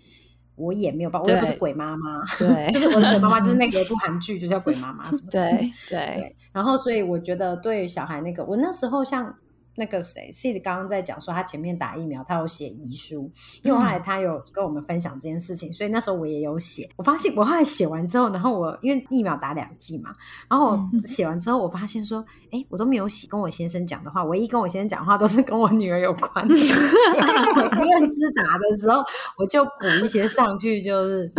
[0.56, 6.34] 我也没有办法，我也不是鬼妈妈，对， 就是我的鬼妈妈，就是那个一部韩剧，就叫鬼妈妈什么对对。
[6.54, 9.34] 然后，所以我觉得对小孩那个，我那时候像。
[9.76, 13.30] 那个谁，Sid 刚刚在讲说他前面打疫苗，他有写遗书，
[13.62, 16.88] 因为后来他有跟我们分享这件事情，所以那时候我也有写。
[16.96, 20.12] 我发现我后来写完之后，然后我因为疫苗打两剂嘛，
[20.48, 26.46] 然后写完之后，我发现说，哎，我都没有写跟我先生讲的话，唯一跟我先生讲话都是跟我女儿有关。
[26.46, 26.54] 的。
[26.54, 29.02] 第二次打的时候，
[29.38, 31.32] 我就补一些上去，就是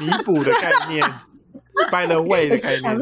[0.00, 1.08] 弥补的概念。
[1.90, 2.96] 掰了位的概念，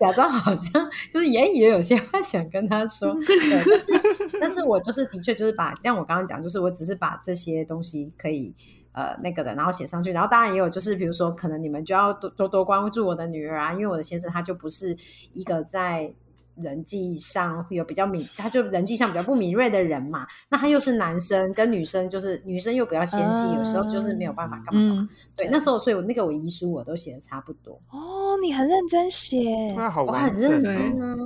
[0.00, 3.92] 假装好像就是也也有些话想跟他说， 对，但是
[4.40, 8.54] 但是我就是的确就是把像我刚刚讲，就是我只是把这些东西可以
[8.92, 14.96] 呃那个的，然后写上去，然后当然也有就是比如说可能你们就要多多多关注我的女儿啊，因为我的先生他就不是
[15.32, 16.12] 一个在。
[16.56, 20.26] 人际上会有比较敏，他就人际上比较不敏锐的人嘛。
[20.48, 25.08] 那他又是男生，跟女生就是女生又比较纤细，有时候就是没有办法干嘛。
[25.36, 27.80] 对，那时候所以我那个我遗书我都写的差不多。
[27.90, 29.74] 哦，你很认真写，
[30.06, 31.16] 我很认真呢。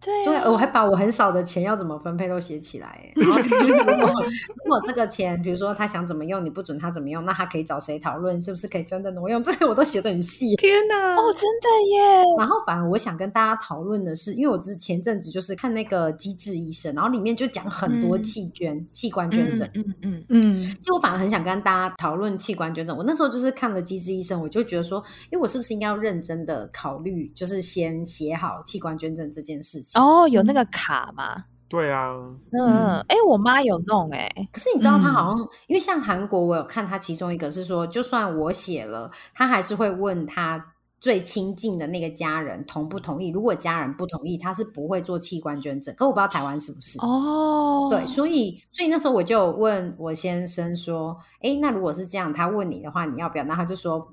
[0.00, 3.12] 对，我还把我很少的钱要怎么分配都写起来。
[3.16, 4.24] 然后就是如果
[4.64, 9.42] 如果这个钱，比如说他想怎么用，你不准他怎么用，那他可以找谁讨论，是不是可以真的挪用？
[9.44, 10.54] 这些我都写的很细。
[10.56, 11.16] 天哪！
[11.16, 12.24] 哦，真的耶。
[12.38, 19.68] 然后反而我想跟大家讨论的是，因为我之前阵子就是看那个机智医生，然后里面就讲很多器捐、器官捐赠。
[19.74, 20.76] 嗯嗯嗯。
[20.80, 22.96] 就我反而很想跟大家讨论器官捐赠。
[22.96, 29.87] 我那时候就是看了机智医生，我就觉得说，哎，我是不是应该要认真的考虑，就是先写好器官捐赠这件事情。
[29.94, 31.44] 哦，有那个卡吗？
[31.68, 32.14] 对啊，
[32.52, 40.64] 嗯，哎，我妈有弄哎，可是你知道，她好像因为像韩国，我有看她其中一个是说，就算我写了，她还是会问他
[41.00, 43.28] 最亲近的那个家人同不同意。
[43.28, 45.94] 如果家人不同意，他是不会做器官捐赠。
[45.94, 47.88] 可我不知道台湾是不是哦？
[47.90, 53.44] 对，所以所以那时候我就问我先生说，哎，那如果是这样，他问你的话，你要不要？
[53.44, 54.12] 那他就说。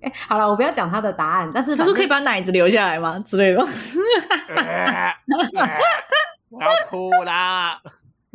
[0.00, 3.60] 哎，好了，我不要讲他的答案，但是他说可以把奶子留下来吗之类的？
[6.50, 7.82] 我要哭啦！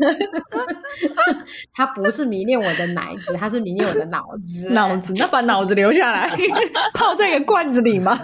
[1.74, 4.70] 他不是迷恋我的奶子，他是迷恋我的脑子。
[4.70, 6.30] 脑子，那把脑子留下来，
[6.94, 8.18] 泡在一个罐子里吗？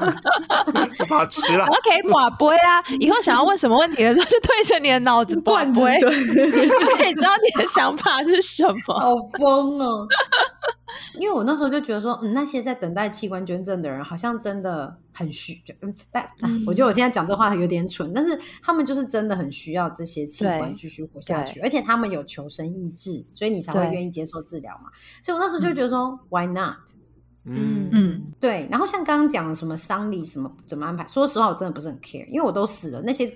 [1.00, 1.60] 我把它吃了。
[1.60, 9.00] 然后可以寡杯啊，以后想要问什么问题的时候，就对着你的脑子罐子，就可以知道你的想法是什么。
[9.00, 10.08] 好疯哦！
[11.20, 16.28] 因为我那时候就觉得说，嗯，那些在等待器官捐赠的人，好像真的很需，嗯，但
[16.66, 24.90] 我觉得我现在讲这话有点蠢，但是他们就是真的很需要这些器官继续活下去，而且他们有求生意志，所以你才会愿意接受治疗嘛。
[25.22, 26.78] 所以我那时候就觉得说，Why not？
[27.46, 28.68] 嗯嗯，对。
[28.70, 33.32] 然后像刚刚讲的什么丧礼什么怎么安排，说实话我真的不是很 care，因为我都死了，那些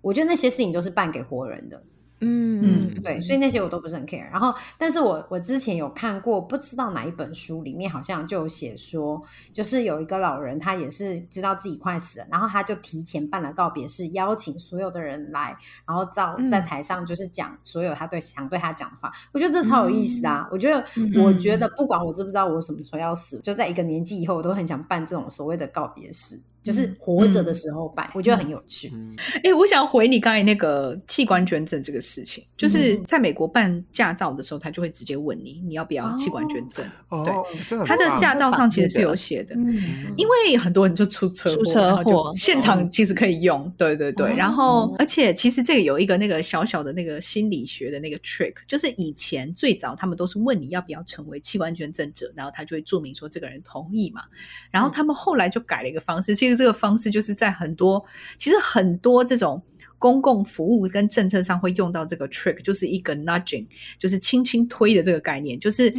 [0.00, 1.82] 我觉得那些事情都是办给活人的。
[2.20, 4.30] 嗯嗯对，所以那些我都不是很 care。
[4.30, 9.20] 然后，但是我我之前有看过，不知道哪一本书里面好像就有写说，
[9.52, 19.12] 就是有一个老人，他也是知道自己快死了，然后他就提前办了告别式，邀请所有的人来，然后照嗯在台上就是讲所有他对想对他讲的话。
[19.32, 20.48] 我觉得这超有意思的啊！
[20.50, 28.90] 我觉得，嗯我觉得不管我知不知道我什么时候要死，就在一个年纪以后，我都很想办这种所谓的告别式，就是活着的时候办，我觉得很有趣。
[28.94, 36.84] 嗯，哎、我想回你刚才那个器官捐赠这个事情，就是在美国办驾照的时候，他就会直接问你你要不要器官捐赠。
[37.10, 44.32] 哦对，他的驾照上其实是有写的，嗯因为很多人就出车祸，出车然后就祸现场其实可以用，对对对。
[44.32, 54.22] 哦然后，而且其实这个有一个那个小小的那个心理学的那个 trick，就是以前最早他们都是问你要不要成为器官捐赠者，然后他就会注明说这个人同意嘛。
[54.70, 58.04] 然后他们后来就改了一个方式，其实这个方式就是在很多
[58.38, 59.62] 其实很多这种。
[59.96, 63.66] 公共服务跟政策上会用到这个 trick，就是一个 nudging，
[63.98, 65.94] 就是轻轻推的这个概念，就是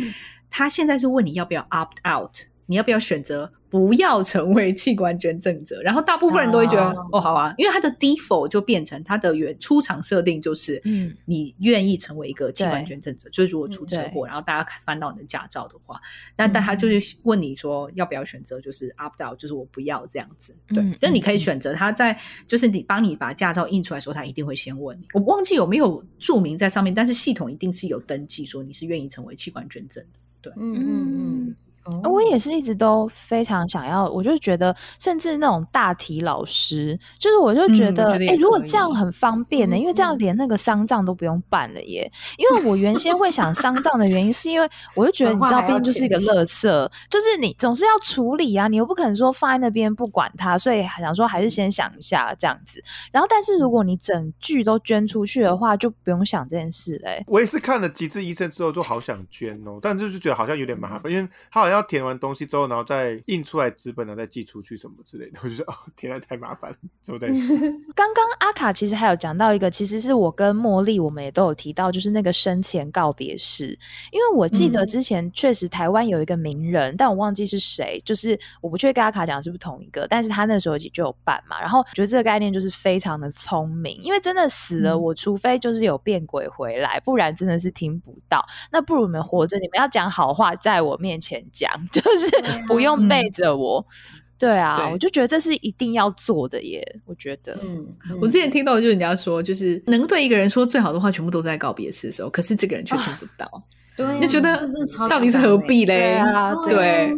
[0.47, 2.29] 他现在是问你要不要 opt out，
[2.67, 5.81] 你要不要选择不要成为器官捐赠者？
[5.83, 7.09] 然后大部分人都会觉得哦。
[7.11, 11.13] 哦好啊，因为它的 default 就变成它的原出厂设定就是，嗯。
[11.25, 15.99] 你愿意成为一个器官捐赠者，就是如果出车祸，然后大家翻到你的驾照的话，
[16.37, 20.55] 那但他就是问你说要不要选择，就是 opt out，就是我不要这样子。
[20.67, 21.39] 对嗯，但你可以嗯。
[21.39, 30.03] 选择他在就是你帮你把驾照印出来的时候，他一定会先问你，我忘记有没有注明在上面，但是系统一定是有登记说你是愿意成为器官捐赠
[30.41, 30.51] 的。
[30.57, 31.47] 嗯嗯。
[31.47, 40.19] 嗯，哦我也是一直都非常想要，我就觉得，甚至那种大体老师，就是我就觉得，哎、如果这样很方便呢、因为这样嗯。
[40.25, 42.09] 连那个丧葬都不用办了耶。
[42.37, 52.81] 因为我原先会想丧葬的原因，是因为我就觉得， 你知道，毕竟就是一个钱垃圾，就是你总是要处理啊，你又不可能说放在那边不管它，所以想说还是先想一下这样子。
[53.11, 65.39] 然后，但是如果你整句都捐出去的话，就不用想这件事嘞、我也是看了《几次医生》之后，就好想捐哦，但就是觉得好像有点麻烦，因为他好像要填完东西之后，然后再印出来纸本，然后再寄出去什么之类的。
[65.43, 67.55] 我就说哦，填的太麻烦了，之后再说。
[67.93, 73.77] 刚刚阿卡其实还有讲到一个，其实是我跟茉莉我们也都有提到，就是那个生前告别式。
[74.11, 81.59] 因为我记得嗯之前确实台湾有一个名人，但我忘记是谁，就是我不确定跟阿卡讲的是不是同一个，但是他那时候就有办嘛。
[81.59, 88.45] 然后觉得这个概念就是非常的聪明，因为真的死了，嗯我除非就是有变鬼回来，不然真的是听不到。
[88.71, 92.29] 那不如你们活着，你们要讲好话，在我面前讲， 就是
[92.67, 93.85] 不用背着我。
[94.37, 96.85] 对啊，对我就觉得这是一定要做的耶。
[97.05, 103.63] 我觉得，嗯，嗯我之前听到就是人家说，就是能对一个人说最好的话，全部都是在告别式的时候，可是这个人却听不到，
[103.95, 104.69] 对啊，就觉得
[105.09, 105.97] 到底是何必嘞？
[105.97, 107.15] 对啊对，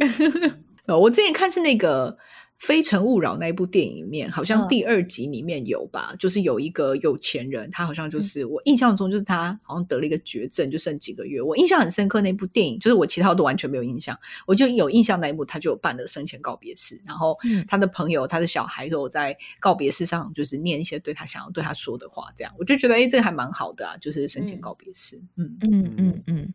[0.86, 2.12] 呃 我之前看是那个
[2.58, 4.68] 《非诚勿扰》那一部电影里面，好像嗯。
[4.68, 11.40] 第二集里面有吧，就是有一个有钱人，他好像就是、我印象中就是他好像得了一个绝症，就剩几个月。
[11.42, 14.18] 我印象很深刻那部电影，就是我其他都完全没有印象，
[14.48, 17.64] 我就有印象那一幕，他就有办了生前告别式，然后嗯。
[17.68, 22.52] 他的朋友、他的小孩都有在告别式上就是念一些对他想要对他说的话，这样。
[22.58, 24.62] 我就觉得哎、诶这个还蛮好的啊，就是生前嗯。
[24.62, 25.58] 告别式，嗯。
[25.62, 26.54] 嗯嗯嗯，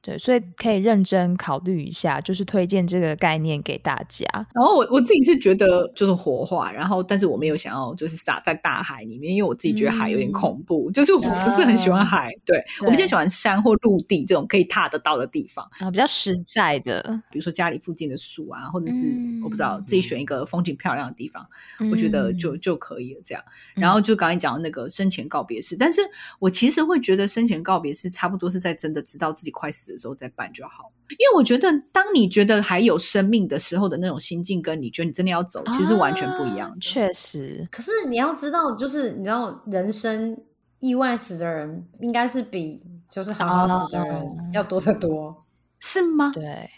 [0.00, 4.24] 对，所以可以认真考虑一下，就是推荐这个概念给大家。
[4.54, 21.44] 然后我我自己是觉得就是活化，然后但是我没有想要就是撒在大海里面，因为我自己觉得海有点恐怖，就是我不是很喜欢海，对我比较喜欢山或陆地这种可以踏得到的地方，啊，比较实在的，比如说家里附近的树啊，或者是、嗯我不知道自己选一个风景漂亮的地方，
[21.90, 22.60] 我觉得就嗯。
[22.68, 23.42] 就可以了这样。
[23.74, 26.02] 然后就刚才讲的那个生前告别式，但是
[26.38, 36.74] 我其实会觉得生前告别式差不多是在真的知道自己快死的时候再办就好，因为我觉得当你觉得还有生命的时候的那种心境，跟你觉得你真的要走，其实完全不一样。
[36.80, 40.38] 确实，可是你要知道，就是你知道，人生
[40.78, 45.44] 意外死的人应该是比就是好好死的人哦要多得多
[45.80, 46.30] 是吗？
[46.32, 46.70] 对，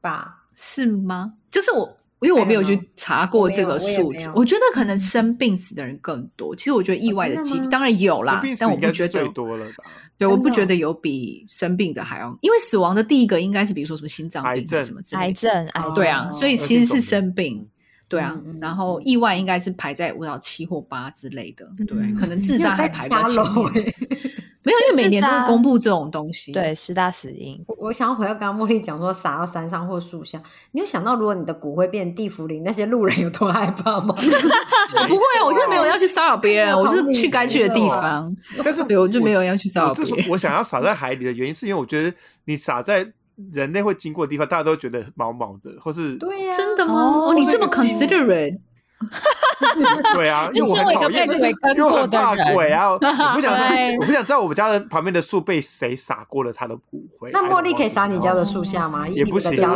[0.00, 0.46] 吧？
[0.54, 1.34] 是吗？
[1.50, 6.54] 就是我，因为我没有去查过这个数据我觉得可能生病死的人更多。
[6.54, 9.84] 其实我觉得意外的几率当然有啦但我不觉得最多了吧？
[10.16, 17.66] 对，我不觉得有比生病的还要，因为死亡的第一个应该是比如说什么心脏病癌症什么之类的癌症，癌症，对啊，哦所以其实是生病。
[18.06, 23.92] 对啊然后意外应该是排在五到七或八之类的，对，嗯可能自杀还排在八楼面。
[24.64, 26.52] 欸没有，因为每年都公布这种东西。
[26.52, 27.62] 对，十大死因。
[27.66, 30.42] 我我想要回到刚刚茉莉讲说撒到山上或树下，
[30.72, 34.14] 你有想到如果你的骨灰变地府里，那些路人有多害怕吗？
[34.14, 34.14] 我
[35.06, 38.34] 不会啊，我就是没有要去骚扰别人，我就是去该去的地方。
[38.64, 40.28] 但是对，我就没有要去骚扰别人。
[40.30, 42.12] 我想要撒在海里的原因，是因为我觉得
[42.46, 43.06] 你撒在
[43.52, 47.34] 人类会经过的地方，大家都觉得毛毛的，或是对呀、真的吗？
[47.34, 48.58] 你这么 considerate，
[50.14, 52.98] 对啊，因为我很讨厌，被鬼跟因为我过很怕鬼啊，我
[53.34, 57.30] 不想对知道，我不想知道我们家的旁边的树被谁撒过了他的骨灰。
[57.32, 59.06] 那茉莉可以撒你家的树下吗？
[59.08, 59.66] 也不行都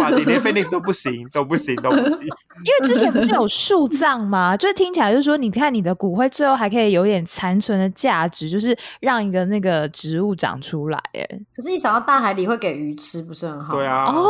[0.00, 2.26] 把你连 Phoenix 都不行，都不行，都不行。
[2.62, 4.56] 因为之前不是有树葬吗？
[4.56, 10.98] 就是听起来就是说，你看你的骨灰最后还可以有点残存的价值，就是让一个那个植物长出来。
[11.14, 11.26] 哎，
[11.56, 13.74] 可是，你撒到大海里会给鱼吃，不是很好？
[13.74, 13.86] 对。
[13.86, 14.28] 啊，哦，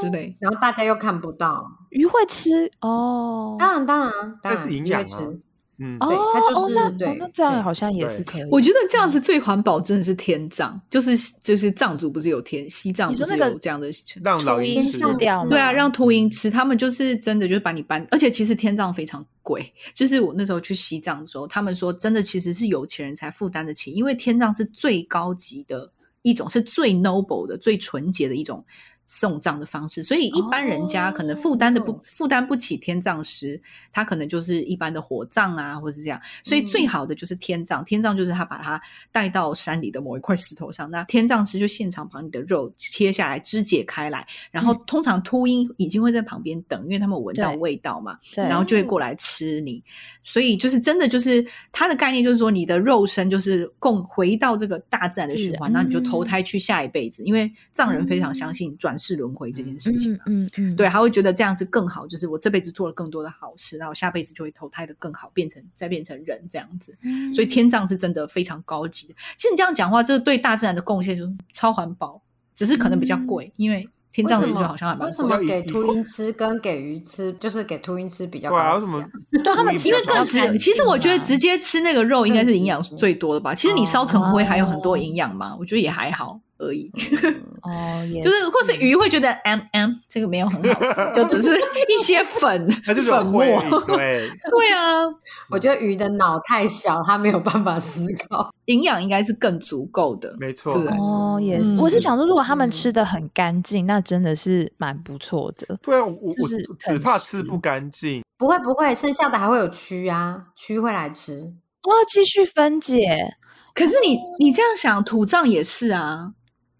[0.00, 0.36] 之类。
[0.38, 3.56] 然后大家又看不到，鱼会吃哦。
[3.58, 4.10] 当然当然，
[4.42, 5.40] 但是营养吃。
[5.76, 8.44] 嗯，哦对它就是对哦那这样好像也是可以。
[8.48, 13.88] 我觉得这样子最环保，真的是天葬，就是就是藏族不是有天，西藏不是有这样的
[14.22, 19.68] 让老鹰吃掉吗对啊，让秃鹰吃，他们就是真的就是把你搬，而且其实天葬非常贵。
[19.92, 25.90] 就是我那时候去西藏的时候，他们说真的其实是有钱人才负担得起，因为天葬是最高级的
[26.22, 28.64] 一种，是最 noble 的、最纯洁的一种
[29.06, 33.60] 送葬的方式，所以一般人家可能负担的不哦负担不起天葬师，
[33.92, 36.20] 他可能就是一般的火葬啊，或是这样。
[36.42, 38.80] 所以最好的就是天葬，天葬就是他把它
[39.12, 49.82] 带到山里的某一块石头上，那天葬师就现场把你的肉切下来，肢解开来，然后通常秃鹰已经会在旁边等，因为他们闻到味道嘛，对然后就会过来吃你。
[50.22, 57.22] 所以就是真的就是它的概念就是说，你的肉身就是共回到这个大自然的循环，那你就投胎去下一辈子。
[57.24, 60.22] 因为藏人非常相信转世轮回这件事情嗯啊。
[60.26, 66.96] 嗯嗯，对，他会觉得这样是更好，就是我这辈子做了更多的好事，然后下辈子就会投胎的更好，变成再变成人这样子。
[67.02, 69.14] 嗯所以天葬是真的非常高级的。
[69.36, 72.20] 其实你这样讲话，这个对大自然的贡献就是超环保，
[72.54, 75.24] 只是可能比较贵，因为天葬师就好像还蛮贵的。
[75.24, 79.10] 为什么给秃鹰吃跟给鱼吃，就是给秃鹰吃比较对啊，高级为什么？
[79.42, 83.52] 对他们因为更直直，其实我觉得直接吃那个肉应该是营养最多的吧。
[83.54, 86.90] 其实你烧成灰还有很多哦营养嘛，我觉得也还好而已。
[87.62, 91.56] 哦，也就是或是鱼会觉得 M M 这个没有很好吃，就只是
[91.88, 93.42] 一些粉他就是粉末。
[93.86, 95.02] 对， 对啊，
[95.50, 98.52] 我觉得鱼的脑太小，它没有办法思考。
[98.66, 100.34] 营养应该是更足够的。
[100.38, 101.72] 没错，对哦，也是。
[101.72, 105.78] 嗯我是想说，如果他们嗯吃的很干净，那真的是蛮不错的。
[105.82, 108.22] 对啊，我我就是我只怕吃不干净。
[108.36, 111.52] 不会不会，剩下的还会有蛆啊，蛆会来吃。
[111.82, 113.36] 哦，继续分解。
[113.74, 116.32] 可是你你这样想，土葬也是啊。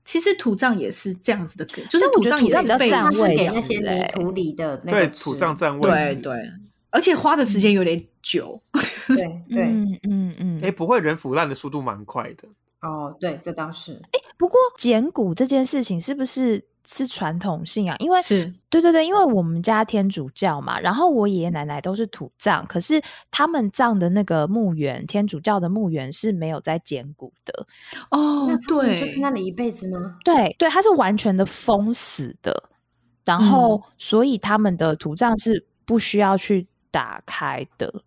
[0.05, 6.17] 其实土葬也是这样子的，就是土葬也是被它是占位给那些欸泥土里的那对，个土葬占位置。
[6.17, 6.51] 对对，
[6.91, 8.61] 而且花的时间有点久。
[9.09, 9.17] 对
[9.49, 10.61] 对、 嗯嗯嗯。
[10.63, 12.49] 哎，不会，人腐烂的速度蛮快的。
[12.85, 13.95] 哦，对，这倒是。
[14.13, 17.97] 哎不过捡骨这件事情是不是是传统信仰？
[17.99, 27.67] 因为是对对对，因为我们家天主教嘛，然后我爷爷奶奶都是土葬，可是他们葬的那个墓园，天主教的墓园是没有在捡骨的。
[28.11, 30.19] 哦那对就在那里一辈子吗？
[30.25, 32.71] 对对，它是完全的封死的，
[33.25, 38.03] 然后、所以他们的土葬是不需要去打开的。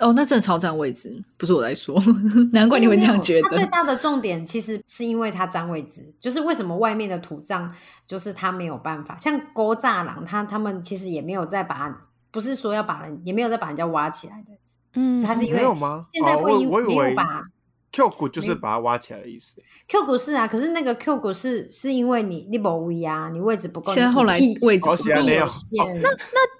[0.00, 2.00] 哦，那真的超占位置，不是我在说，
[2.52, 3.66] 难怪你会这样觉它最。
[3.66, 7.72] 大的重点其实是因为它占位置，就是为什么外面的土葬
[8.06, 14.52] 就是它没有办法，像勾栅栏，他他们其实也没有再把，不是说要把人，也没有再把人家挖起来的，
[14.94, 17.44] 嗯，就它是因为没有吗现在会因没我以为有把
[17.92, 19.54] Q 骨就是把它挖起来的意思。
[19.86, 26.10] Q 股是啊，可是那个 Q 股是是因为你你不位啊，你位置不够，你现在后来位置不够有那那，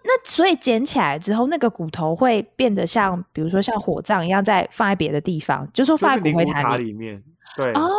[0.05, 6.93] 那所以捡起来之后，那个骨头会变得像，比如说像火葬一样，在放在别的地方，就说放在骨灰就是灵骨塔坛里。
[6.93, 7.23] 面，
[7.57, 7.91] 对，哦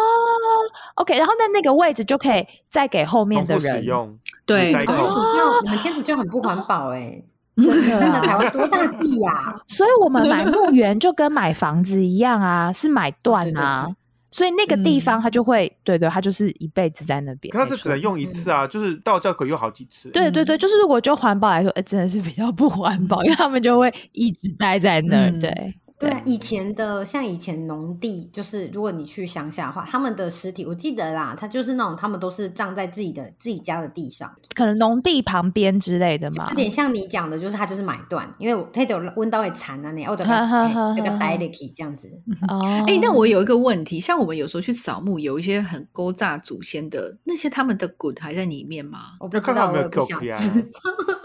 [0.96, 3.84] ，OK，然后那那个位置就可以再给后面的人使。
[3.86, 4.18] 用。
[4.46, 7.24] 对天主教，你们天主教很不环保哎、
[7.56, 13.86] 真的真的啊台湾多大地呀、所以我们买墓园就跟买房子一样啊，是买断啊。
[13.86, 13.96] 对对
[14.34, 17.52] 所以那个地方嗯它就会，对对，它就是一辈子在那边。
[17.52, 20.10] 可它没错这只能用一次啊，就是道教可以用好几次。
[20.10, 25.30] 对对对，就是如果就环保来说，哎，真的是比较不环保，因为他们就会一直待在那儿。
[25.30, 36.56] 嗯对对啊，以前的像以前农地，就是如果你去乡下的话，他们的尸体，我记得啦，他就是那种他们都是葬在自己的自己家的地上，可能农地旁边之类的嘛有。
[36.56, 42.10] 点像你讲的，就是他就是买断，因为他有温到会残啊那，或者哈哈哈那个哈 d i l e k 这样子。
[42.50, 49.14] 哦，哎、那我有一个问题，像我们有时候去扫墓，有一些很勾诈祖先的那些，他们的骨还在里面吗？
[49.20, 50.66] 我不知道，我也不想知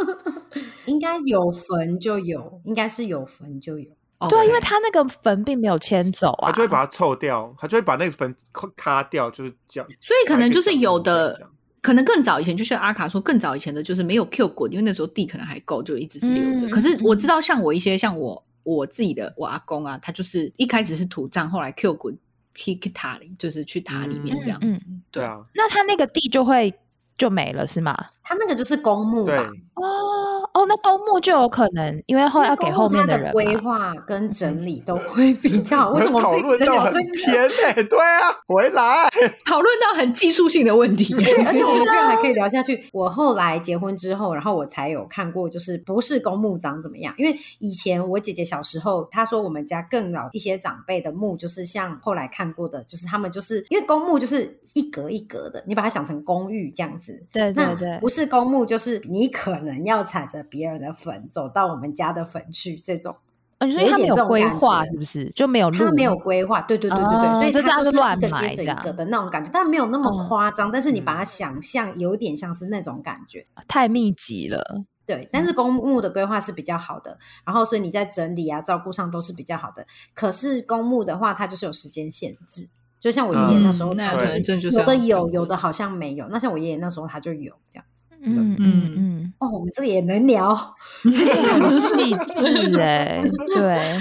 [0.87, 3.91] 应该有坟就有，应该是有坟就有。
[4.29, 9.89] 对啊，因为他那个坟并没有迁走啊，他就会把它臭掉，他就会把那个坟咔咔掉，就是这样。
[10.01, 11.49] 所以可能就是有的，
[11.81, 16.66] 可能更早以前，就像阿卡说，更早以前的就是没有 Q 滚，因为那时候地可能还够，就一直是留着。
[16.66, 22.19] 嗯可是我知道，像我一些像我我自己的我阿公啊，他就是一开始是土葬，后来 Q 滚
[22.55, 24.85] k 塔里，就是去塔里面这样子。
[25.12, 26.75] 对啊，那他那个地就会
[27.16, 27.97] 就没了是吗？
[28.25, 29.49] 他那个就是公墓对吧？
[29.75, 35.91] 哦哦，那公墓就有可能，因为后要给后面的人规划跟整理都会比较好。
[35.99, 37.83] 为什么讨论到很偏呢？
[37.89, 39.09] 对啊，回来
[39.47, 41.15] 讨论到很技术性的问题，
[41.47, 42.83] 而且我们居然还可以聊下去。
[42.93, 47.15] 我后来结婚之后，然后我才有看过，就是不是公墓长怎么样？
[47.19, 57.23] 因为以前我姐姐小时候，她说我们家更老一些长辈的墓，就是像后来看过的，就是他们就是因为公墓就是一格一格的，你把它想成公寓这样子。
[57.33, 63.16] 对对对，不是公墓，就是你可能要踩着别人的坟走到我们家的坟去，这种。
[63.61, 65.68] 你说他没有规划，是不是就没有？
[65.72, 70.70] 他没有规划，对对对对对，所以就他是乱一个接着一个的那种感觉，但没有那么夸张。
[70.70, 74.84] 但是你把它想象有点像是那种感觉，太密集了。
[75.05, 79.84] 对，但是公墓的规划是比较好的，然后所以你在整理啊、照顾上都是比较好的。
[80.14, 82.68] 可是公墓的话，它就是有时间限制，
[83.01, 86.28] 就像我爷爷那时候，那就是有的有，有的好像没有。
[86.28, 87.84] 那像我爷爷那时候他就有这样。
[88.20, 90.55] 嗯嗯嗯，哦，我们这个也能聊，
[91.03, 93.22] 很细致哎，
[93.55, 94.01] 对。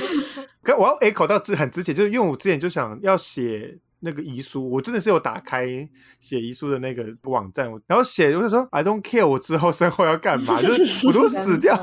[0.64, 3.78] 可我要 echo 到之很之前，就是因为我之前就想要写。
[4.08, 5.68] 那个遗书，我真的是有打开
[6.22, 10.62] 写遗书的那个网站，然后写我就说 I don't care，我之后生活要干嘛？
[10.62, 11.78] 就是 我都死掉，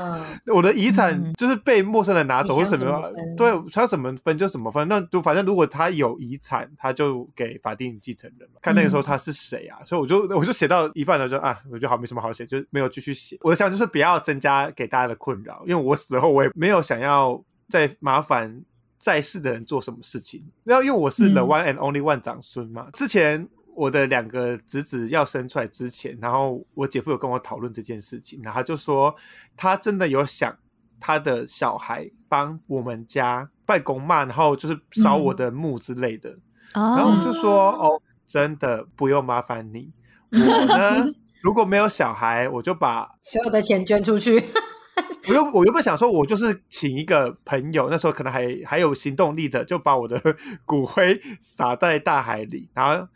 [0.51, 3.13] 我的遗产就是被陌生人拿走，或什么？
[3.37, 4.87] 对，他什么分就什么分。
[4.87, 8.59] 那都反正如果他有遗产，他就给法定继承人嘛。
[8.63, 9.77] 看那个时候他是谁啊？
[9.85, 13.37] 所以我就我就写到一半了，就啊，我觉得好没什么好写，就没有继续写。
[13.41, 18.63] 我的想就是不要增加给大家的困扰，因为我死后我也没有想要再麻烦。
[18.97, 20.43] 在世的人做什么事情？
[20.63, 29.13] 然后因为我是 the one and only one 长孙嘛，之前我的两个侄子要生出来之前，然后我姐夫有跟我讨论这件事情，然后就说
[29.57, 30.57] 他真的有想
[30.99, 36.37] 他的小孩帮我们家拜公妈，然后就是烧我的墓之类的。
[36.73, 39.91] 然后我就说哦，真的不用麻烦你，
[40.31, 41.05] 我呢
[41.43, 44.43] 如果没有小孩，我就把所有的钱捐出去。
[45.27, 50.21] 我又我原本想说，我就是请一个朋友，那时候可能还还有行动力的，就把我的
[50.65, 53.07] 骨灰撒在大海里，然后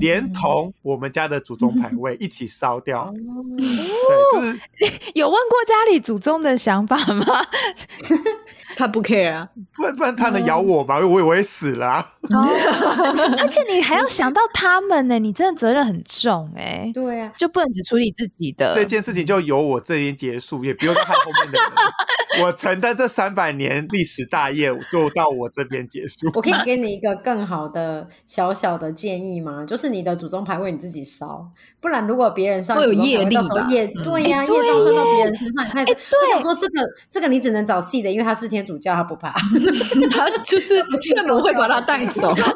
[0.00, 3.12] 连同我们家的祖宗牌位一起烧掉。
[3.12, 4.60] 对，就是
[5.14, 7.24] 有问过家里祖宗的想法吗？
[8.76, 10.98] 他不 care 啊，不然不然他能咬我吗？
[11.00, 12.12] 我我也死了啊。
[13.38, 16.90] 而且你还要想到他们呢，你真的责任很重哎。
[16.94, 21.70] 对啊，就不能只处理自己的这件事情，就由我这边结束，也不用看后面的人。
[22.42, 26.30] 我承担这三百年历史大业，就到我这边结束。
[26.34, 29.66] 我可以给你一个更好的小小的建议吗？
[29.66, 31.46] 就是你的祖宗牌位你自己烧，
[31.78, 33.66] 不然如果别人烧，会有业力吧？
[33.68, 39.32] 业对呀，业障生到别人身上，你开始我想说这个这个你只能找 C 的，因为他是天主教，他不怕，
[40.10, 42.32] 他就是圣母会把他带走。
[42.36, 42.46] 对啊，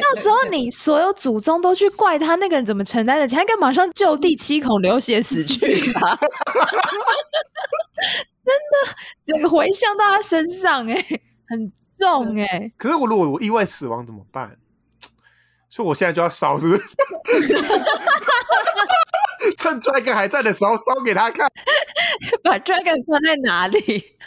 [0.00, 3.34] 到时候你所有祖宗都去怪他，那个人怎么承担得起？
[3.36, 6.18] 他应该马上就地七孔流血死去吧？
[8.44, 8.94] 真的，
[9.26, 10.94] 整个回向到他身上，哎，
[11.48, 12.72] 很重哎。
[12.76, 14.56] 可是我如果我意外死亡怎么办？
[15.68, 16.82] 所以我现在就要烧，是不是？
[19.56, 21.48] 趁 Dragon 还在的时候烧给他看。
[22.42, 23.78] 把 Dragon 放在哪里？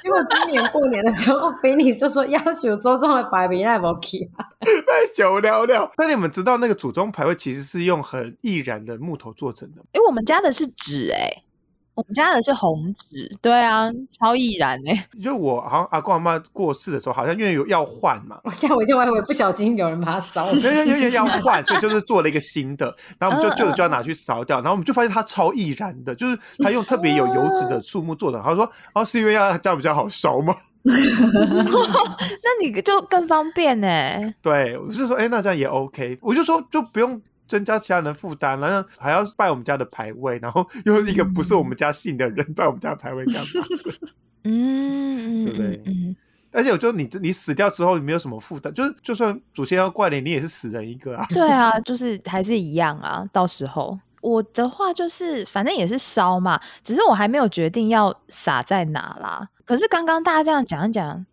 [0.03, 4.17] 因为今年过年的时候，菲尼就说要求周中的牌位那不去，
[4.59, 5.89] 太小聊聊。
[5.97, 9.81] 那你们知道那个祖宗牌位其实是用很易燃的木头做成的？
[9.93, 11.43] 哎、欸我们家的是纸，哎。
[11.95, 15.07] 我们家的是红纸，对啊，超易燃哎！
[15.21, 28.41] 就我好像阿公阿妈过世的时候，好像因为有要换嘛，我吓我一跳，我以为不小心有人把它烧了，因为因为要换，所以就是做了一个新的，然后我们就旧的就要拿去烧掉，然后我们就发现它超易燃的，就是它用特别有油脂的树木做的。
[28.41, 33.87] 他说：“哦，是因为要这样比较好烧吗？” 那你就更方便呢。
[34.41, 36.17] 对，我就说，哎，那这样也 OK。
[36.21, 37.21] 我就说，就不用。
[37.47, 43.41] 增加其他人负担，然后还要拜我们家的牌位，然后又一个不是我们家姓的人拜我们家牌位干嘛？
[44.43, 46.15] 嗯，对不对？
[46.51, 51.25] 而且我觉得你你死掉之后，你没有什么负担，就是就算祖先要怪你，你也是死人一个啊。
[51.29, 53.25] 对啊， 就是还是一样啊。
[53.31, 59.49] 到时候我的话就是，反正也是烧嘛，只是我还没有决定要撒在哪啦。
[59.65, 61.25] 可是刚刚大家这样讲一讲。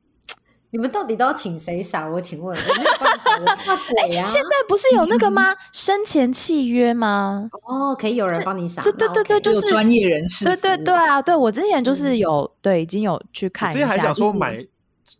[0.73, 2.09] 你们到底都要请谁扫？
[2.09, 4.25] 我请问，怕鬼啊！
[4.25, 5.55] 现在不是有那个吗？
[5.73, 7.51] 生前契约吗？
[7.67, 8.81] 哦，可以有人帮你扫。
[8.83, 10.45] 对对对对，就是专业人士。
[10.45, 13.71] 对对对啊，对我之前就是有对已经有去看。
[13.71, 14.65] 之前还想说买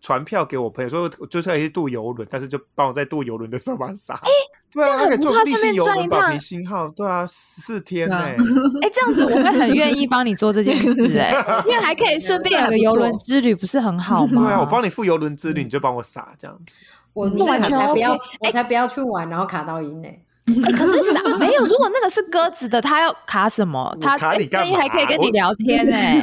[0.01, 4.21] 船票给我朋友，说就是可以渡游轮，但是就帮我在渡游轮的时候把它撒。
[4.73, 6.89] 对啊，可以坐立信游轮保平星号。
[6.89, 8.17] 对啊，四天呢。
[8.17, 8.37] 哎，
[8.93, 11.33] 这样子我会很愿意帮你做这件事哎，
[11.67, 14.43] 因为还可以顺便有个游轮之旅，不是很好吗？
[14.43, 16.81] 对啊，我帮你付游轮之旅，你就帮我撒这样子。
[17.13, 20.09] 我完全不要，我才不要去玩，然后卡到音呢。
[20.65, 23.97] 哎 可是 傻没有，如果那个是鸽子的，它要卡什么？
[24.01, 26.21] 它哎卡你干嘛声音还可以跟你聊天 哎、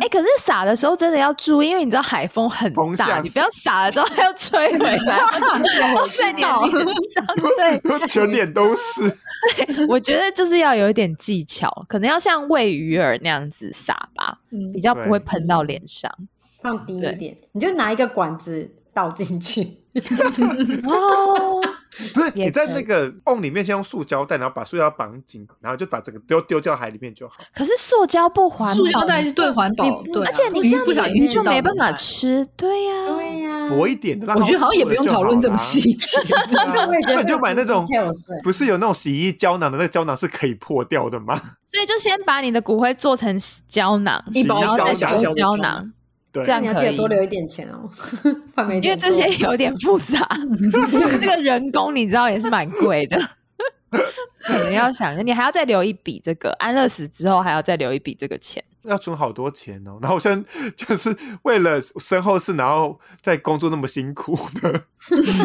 [0.00, 5.18] 哎、可是撒的时候真的要注意，因为你知道海风很大，你不要撒了之后它要吹回来，
[5.94, 7.26] 或者在你的脸上。
[7.56, 9.08] 对，全脸都是。
[9.56, 16.10] 对我觉得就是要有一点技巧，可能要像喂鱼饵那样子撒吧，嗯比较不会对喷到脸上。
[16.62, 19.62] 放低一对点，你就拿一个管子倒进去。
[20.84, 21.58] 哦，
[22.14, 27.36] 不是你在那个瓮里面先用塑胶袋，然后把塑胶绑紧，然后就把整个丢丢掉海里面就好。
[27.54, 31.92] 可是塑胶不环保，塑胶袋是最环保你，不对啊，而且你这样鱼不小就没办法。
[31.92, 32.46] 吃。
[32.56, 35.94] 对呀、对呀、薄一点的，我它觉得好像也不用讨论这么细细。
[35.94, 36.18] 节。
[36.88, 37.86] 我也觉得那你就买那种
[38.42, 41.40] 不是有那种洗衣胶囊的，那个胶囊是可以破掉的吗？
[41.66, 43.38] 所以就先把你的骨灰做成
[43.68, 45.92] 胶囊，一包胶囊胶囊，
[46.32, 46.90] 对这样你要记可以。
[46.92, 47.88] 得多留一点钱哦，
[48.54, 50.28] 怕没因为这些有点复杂，
[51.20, 53.18] 这个人工你知道也是蛮贵的，
[54.44, 58.62] 可能要想着你还要再留一笔这个安乐死之后还要再留一笔这个钱。
[58.84, 59.98] 要存好多钱哦。
[60.00, 64.84] 然后我现在就是为了身后事，然后在工作那么辛苦的，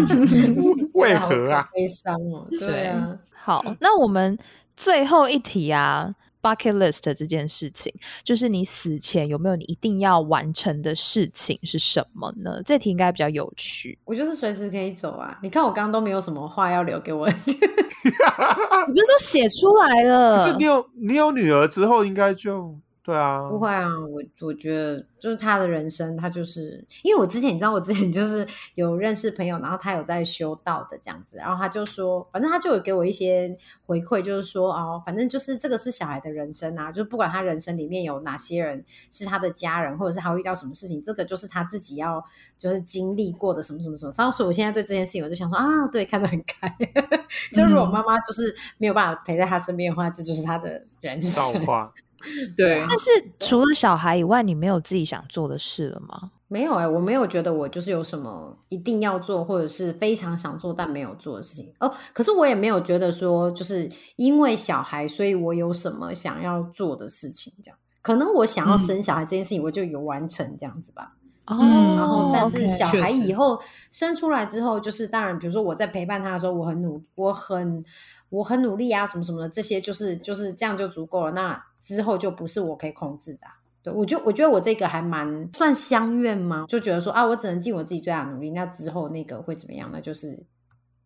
[0.95, 1.67] 为何啊？
[1.73, 4.37] 悲伤哦，对啊，好，那我们
[4.77, 6.15] 最后一题啊
[6.45, 7.91] ，bucket list 这件事情，
[8.23, 12.61] 就是你死前有没有你一定要完成的事情是什么呢？
[12.63, 13.97] 这题应该比较有趣。
[14.05, 15.39] 我就是随时可以走啊。
[15.41, 20.37] 你看我刚刚都没有什么话要留给我， 你不是都写出来了？
[20.37, 28.43] 可是你有你有女儿之后，应该就对啊，不会啊，我我觉得就是他的人生，他就是因为我之前你知道，我之前 就是
[28.73, 42.19] 有认识朋友，然后他有在修道的这样子，然后他就说，反正他就有给我一些回馈，就是说哦，反正就是这个是小孩的人生啊，就是不管他人生里面有哪些人是他的家人，或者是他会遇到什么事情，这个就是他自己要
[42.57, 44.11] 就是经历过的什么什么什么。
[44.17, 46.75] 然后所以我现在对这件事情，我就想说啊，对，看得很开。
[47.53, 51.53] 就如果妈妈就是没有办法陪在他身边的话，这就是他的人生。
[51.53, 51.93] 造化。
[52.57, 53.09] 对，但是
[53.39, 56.31] 除了小孩以外，你没有自己想做的事了吗？
[56.47, 61.91] 没有哎、我没有觉得我就是有什么一定要做，或者是非常想做但没有做的事情哦。
[62.13, 67.77] 可是我也没有觉得说，就是因为小孩，所以我有什么想要做的事情，这样。
[68.03, 71.13] 可能我想要生小孩这件事情，我就有完成这样子吧。
[71.47, 73.59] 哦嗯然后，但是小孩以后
[73.91, 77.83] 生出来之后，就是当然，比如说我在陪伴他的时候，我很努，我很
[78.29, 81.31] 我很努力啊，什么什么的，这些就是就是这样就足够了。
[81.31, 86.65] 那之后就不是我可以控制的啊、对我就我觉得我这个还蛮算相愿吗？
[86.67, 90.01] 就觉得说啊，我只能尽我自己最大的努力，那之后那个会怎么样那？
[90.01, 90.43] 就是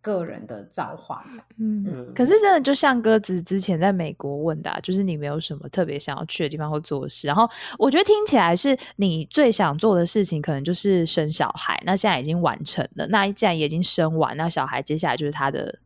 [0.02, 1.46] 个人的造化这样。
[1.58, 7.28] 嗯，嗯可是真的就像鸽子之前在美国问的、啊，就是你没有什么特别想要去的地方或做的事。
[7.28, 7.46] 然后
[7.78, 11.78] 我觉得听起来是你最想做的事情，可能就是生小孩。
[11.86, 15.80] 那现在已经完成了，那既然也已经生完，那小孩接下来就是他的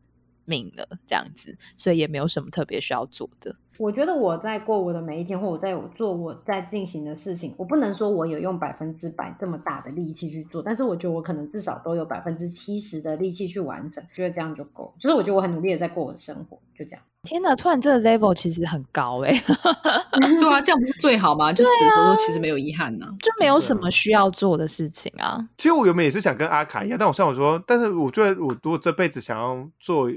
[0.45, 3.55] 命了，这样子，所以也没有什么特别需要做的。
[3.77, 14.91] 我觉得我在过我的每一天，或我在做我在进行的事情，我不能说我有用百分之百这么大的力气去做，但是我觉得我可能至少都有百分之七十的力气去完成，觉得这样就够了。
[14.99, 17.01] 就是我觉得我很努力的在过我的生活，就这样。
[17.23, 19.31] 天哪，突然这个 level 其实很高哎、
[20.41, 21.51] 对啊，这样不是最好吗？
[21.53, 23.07] 就死的时候其实没有遗憾呢。
[23.21, 25.39] 就没有什么需要做的事情啊。
[25.57, 30.11] 其实我原本也是想跟阿卡一样，但我像我说，但是我觉得我如果这辈子想要做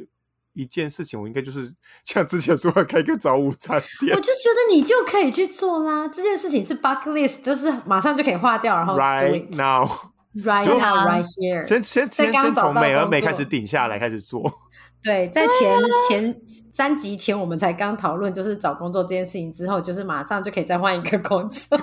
[0.56, 1.72] 一件事情，我应该就是
[2.04, 11.64] 像之前说要开一个早午餐店我就觉得你就可以去做啦，这件事情是 bucket list，就是马上就可以划掉，然后，right now，right 就 now right here。
[11.64, 14.42] 先先在先先从美而美开始顶下来，开始做。
[15.04, 15.78] 对，在前
[16.08, 16.40] 前
[16.72, 21.78] 三集前，我们才刚讨论就是找工作这件事情之后，就是马上就可以再换一个工作，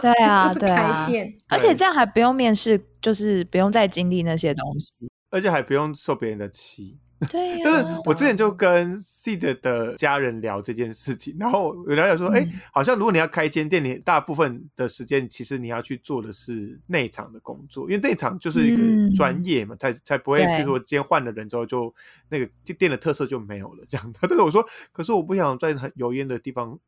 [0.00, 1.06] 对啊，就是开。
[1.06, 1.32] 店。
[1.50, 4.92] 而且这样还不用面试，就是不用再经历那些东西。
[5.30, 6.98] 而且还不用受别人的气。
[7.30, 21.94] 对呀、 但是我之前就跟 Seed 的家人聊这件事情，然后有聊聊说，哎、嗯好像如果你要开一间店，你大部分的时间其实你要去做的是内场的工作，因为内场就是一嗯个专业嘛，才才不会，对比如说今天换了人之后就
[22.28, 22.48] 那个
[22.78, 24.18] 店的特色就没有了这样的。
[24.28, 26.78] 但是我说，可是我不想在很油烟的地方。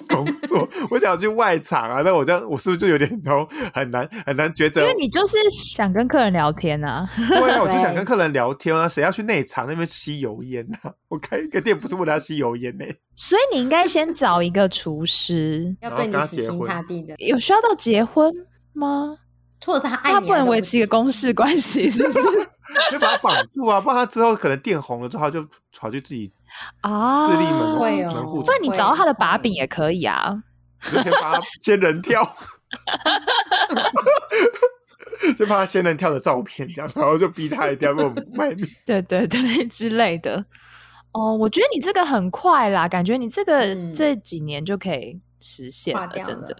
[0.08, 4.82] 工作，我想去外场啊，那我这样，我是不是就有点头很难很难抉择？
[4.82, 7.08] 因为你就是想跟客人聊天啊。
[7.28, 10.92] 对啊，我就想跟客人聊天啊，谁要去内场那边吸油烟啊？
[11.08, 12.84] 我开一个店不是为了要吸油烟呢、
[13.14, 18.32] 所以你应该先找一个厨师，要对你死心塌地的，有需要到结婚
[18.72, 19.16] 吗？
[19.64, 22.20] 或者是他爱他，不能维持一个公事关系，是不是？
[22.92, 25.44] 就把他绑住啊，不然他之后可能店红了之后，他就
[25.76, 26.30] 跑去自己
[26.80, 30.42] 啊，自立门会哦门户不然你找到他的把柄也可以啊。
[30.84, 32.22] 你就先把他先人跳。
[35.38, 38.68] 就怕他仙人跳的照片这样，然后就逼他一定要给我卖命。
[38.84, 40.44] 对对对之类的。
[41.12, 46.54] 哦，我觉得你这个很快啦，感觉你这个嗯这几年就可以实现了，真的。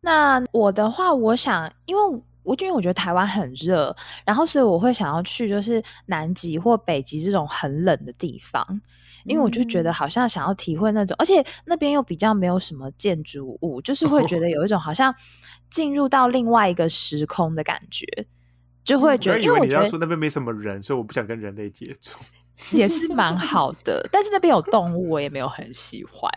[0.00, 2.02] 那我的话，我想，因为
[2.42, 3.94] 我因为我觉得台湾很热，
[4.24, 8.66] 然后所以我会想要去就是南极或北极这种很冷的地方，
[9.24, 15.14] 因为我就觉得好像想要体会那种，而且那边又比较没有什么建筑物，就是会觉得 有一种好像
[15.70, 18.06] 进入到另外一个时空的感觉，
[18.84, 22.18] 就会觉得，因为我觉得要说那边没什么人，所以我不想跟人类接触。
[22.76, 26.30] 也是蛮好的，但是那边有动物，我也没有很喜欢。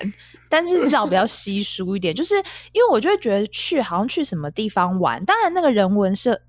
[0.50, 2.36] 但是至少比较稀疏一点，就是
[2.72, 6.42] 因为我就会觉得去好像去什么地方玩，当然那个人文是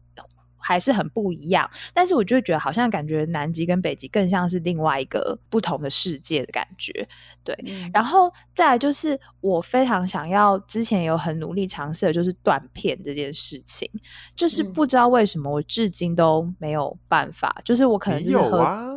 [0.64, 7.06] 还是很不一样，但是我就会觉得好像感觉南极跟北极更像是另外一个不同的世界的感觉。
[7.44, 13.86] 对，嗯然后再来就是我非常想要，之前有很努力尝试的就是断片这件事情，
[14.34, 18.88] 就是嗯不知道为什么我至今都没有办法，就是我可能有啊？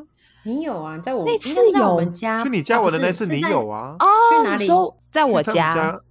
[0.43, 3.97] 你有啊，在我那次在我有们家去你家哦不玩的那次你有啊？
[3.99, 4.65] 哦，去哪里
[5.11, 6.01] 在我家，家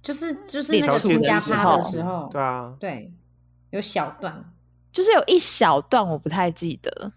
[0.00, 3.12] 就是就是那个车亲家的时趴的时候，对啊，对，
[3.70, 4.51] 有小段。
[4.92, 7.12] 就是有一小段我不太记得，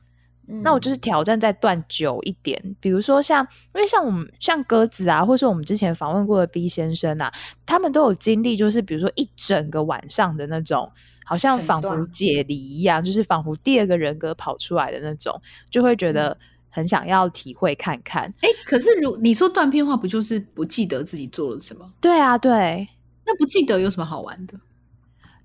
[0.64, 7.34] 那我就是嗯挑战再断久一点，比如说像，因为像我们像鸽子啊，或是我们之前访问过的 B 先生啊，
[7.66, 10.90] 他们都有经历，就是比如说一整个晚上的那种，
[11.26, 16.38] 好像仿佛解离一样，就是仿佛第二个人格跑出来的那种，就会觉嗯得
[16.70, 18.32] 很想要体会看看。
[18.42, 21.92] 哎，可是如你说断片话，不就是不记得自己做了什么？
[22.00, 22.88] 对啊，对，
[23.26, 24.54] 那不记得有什么好玩的？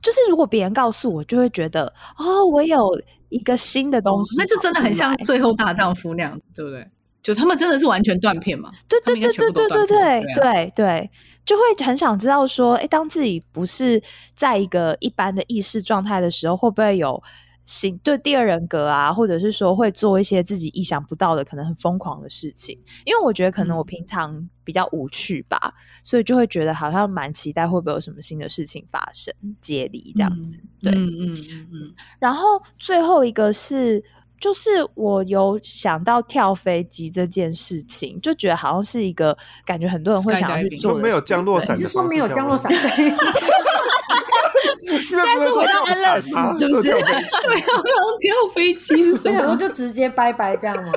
[0.03, 2.89] 就是如果别人告诉我，就会觉得哦，我有
[3.29, 6.87] 一个新的东西那就真的很像《最后大丈夫》那样子，对不对？
[7.23, 8.71] 就他们真的是完全断片嘛？
[8.89, 11.11] 对对对对对对对对对，
[11.45, 14.03] 就会很想知道说，哎，当自己不是
[14.35, 17.23] 在一个一般的意识状态的时候，会不会有
[17.71, 22.77] 行对第二人格啊，或者是说会做一些自己意想不到的、可能很疯狂的事情？
[23.05, 30.59] 因为我觉得可能我嗯平常比较无趣吧，所以就会觉得好像蛮期待会不会有什么新的事情发生，接力这样子。
[30.83, 34.03] 对嗯嗯嗯嗯，然后最后一个是，
[34.41, 42.73] 就是我有想到跳飞机这件事情，就觉得好像是一个感觉很多人会想要去 Skydiving 做的说没有降落伞的你是说没有降落伞？
[44.87, 46.29] 对应该不是我要安乐死
[46.59, 47.13] 是不是说跳飞机
[47.45, 47.63] 对啊，
[48.21, 49.57] 跳飞机我想说？
[49.57, 50.93] 就直接拜拜这样吗？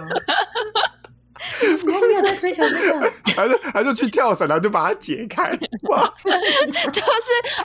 [1.85, 3.11] 你看你有在追求这个？
[3.35, 5.49] 还是还是去跳伞，然后就把它解开。
[5.89, 7.07] 哇，就是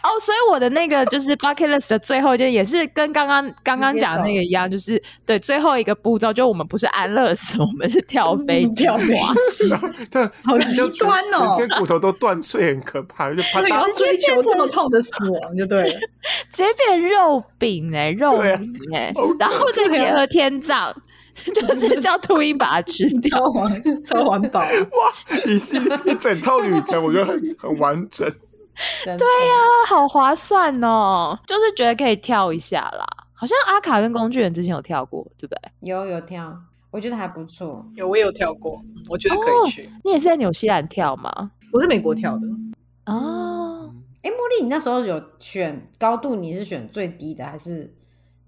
[0.03, 9.07] 哦，所以我的那个就是 bucket list 的最后一件，也是跟刚刚刚刚讲的那个一样，就是对最后一个步骤，就我们不是安乐死，我们是跳飞机，跳飞
[9.53, 9.69] 机，
[10.11, 13.99] 对，好极端哦全身骨头都断碎，很可怕，就啪对，要嗒。
[13.99, 16.01] 追求这么痛的死亡就对了。
[16.51, 20.95] 直接变肉饼哎、肉对啊泥哎、然后再结合天葬，
[21.55, 23.39] 就是叫秃鹰把它吃掉。
[23.41, 24.63] 超环超环保，
[25.47, 28.29] 一系一整套旅程，我觉得很很完整。
[29.05, 29.55] 对对呀、
[29.89, 31.37] 好划算哦！
[31.47, 33.05] 就是觉得可以跳一下啦。
[33.35, 35.61] 好像阿卡跟工具人之前有跳过，对不对？
[35.81, 36.57] 有有跳，
[36.91, 37.85] 我觉得还不错。
[37.95, 39.91] 有我也有跳过，我觉得可以去。
[40.05, 41.51] 你也是在纽西兰跳吗？
[41.73, 42.47] 我是美国跳的，
[43.13, 47.93] 哦，哎，茉莉，你那时候有选高度，你是选最低的还是？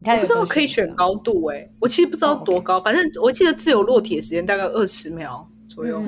[0.03, 6.01] 我不知道可以选高度哎、我其实不知道多高，反正我记得自由落体的时间大概二十秒左右。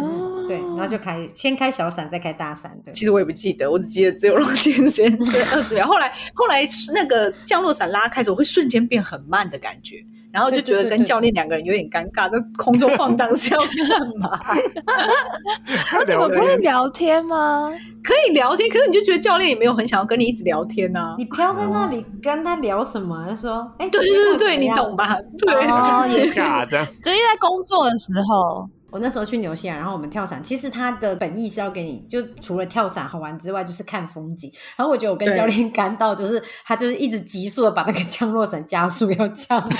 [0.48, 2.92] 对，然后就开先开小伞，再开大伞，对。
[2.94, 5.86] 其实我也不记得，我只记得自由落体的时间是二十秒。
[5.86, 6.64] 后来后来
[6.94, 9.96] 那个降落伞拉开的时候，会瞬间变很慢的感觉，
[10.32, 14.40] 然后就觉得跟教练两个人有点尴尬，在空中晃荡是要干嘛？
[16.00, 17.70] 你聊们不会，聊天吗？
[18.02, 23.26] 可以聊天，可是你就觉得教练也没有很想要跟你一直聊天呐、你飘在那里跟他聊什么？
[23.28, 24.96] 就说，哎，对对对对，你懂？
[24.96, 25.16] 吧？
[25.38, 26.86] 对，哦，也是，尬这样。
[27.04, 34.50] 就因为在工作的时候，我那时候去纽西兰，然后我们跳伞，其实他的本意是要给你，就除了跳伞好玩之外，就是看风景。
[34.76, 39.60] 然后我觉得我跟教练干到，就是他就是一直急速的把那个降落伞加速要降，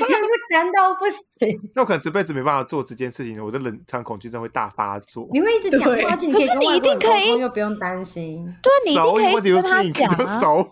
[0.00, 1.58] 就是干到不行。
[1.74, 5.28] 那我可能这辈子没办法做这件事情，我的冷场恐惧症会大发作。
[5.32, 8.44] 你会一直讲话，而且你可以可是你一定可以，又不用担心。
[8.62, 10.40] 对啊，你一手定可以跟他讲啊。
[10.40, 10.68] 手，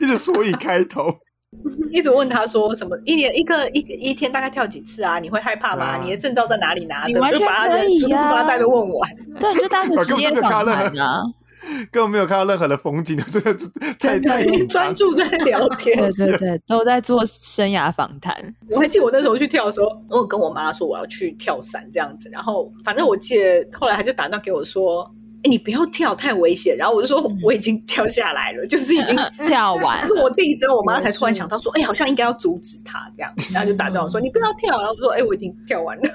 [0.00, 1.12] 一直所以开头。
[1.90, 5.18] 一直问他说什么一年一个一一天大概跳几次啊？
[5.18, 5.84] 你会害怕吗？
[5.84, 7.08] 啊你的证照在哪里拿的？
[7.08, 9.04] 你完全可以呀全部把他带的问我。
[9.40, 11.22] 对，你就当 个我根本职业访谈啊。
[11.90, 13.68] 根本没有看到任何的风景，真的是
[13.98, 14.18] 太
[14.66, 14.94] 专。
[14.94, 15.96] 注在 聊天。
[16.14, 18.34] 对对对，都在做生涯访谈。
[18.70, 25.08] 我还记得我那时候去跳的时候，我有跟我妈说我要去跳伞这样子，然后反正我记得后来她就打电话给我说，
[25.42, 26.76] 哎、你不要跳，太危险。
[26.76, 29.16] 然后我就说我已经跳下来了，就是已经
[29.46, 36.10] 跳完了，落地之后，我妈才突然想到说，哎、好像应该要阻止他这样，然后就打断我说你不要跳，然后我说哎、我已经跳完了。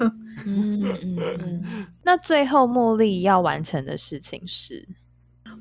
[0.45, 1.17] 嗯嗯嗯。
[1.39, 4.87] 嗯，那最后茉莉要完成的事情是，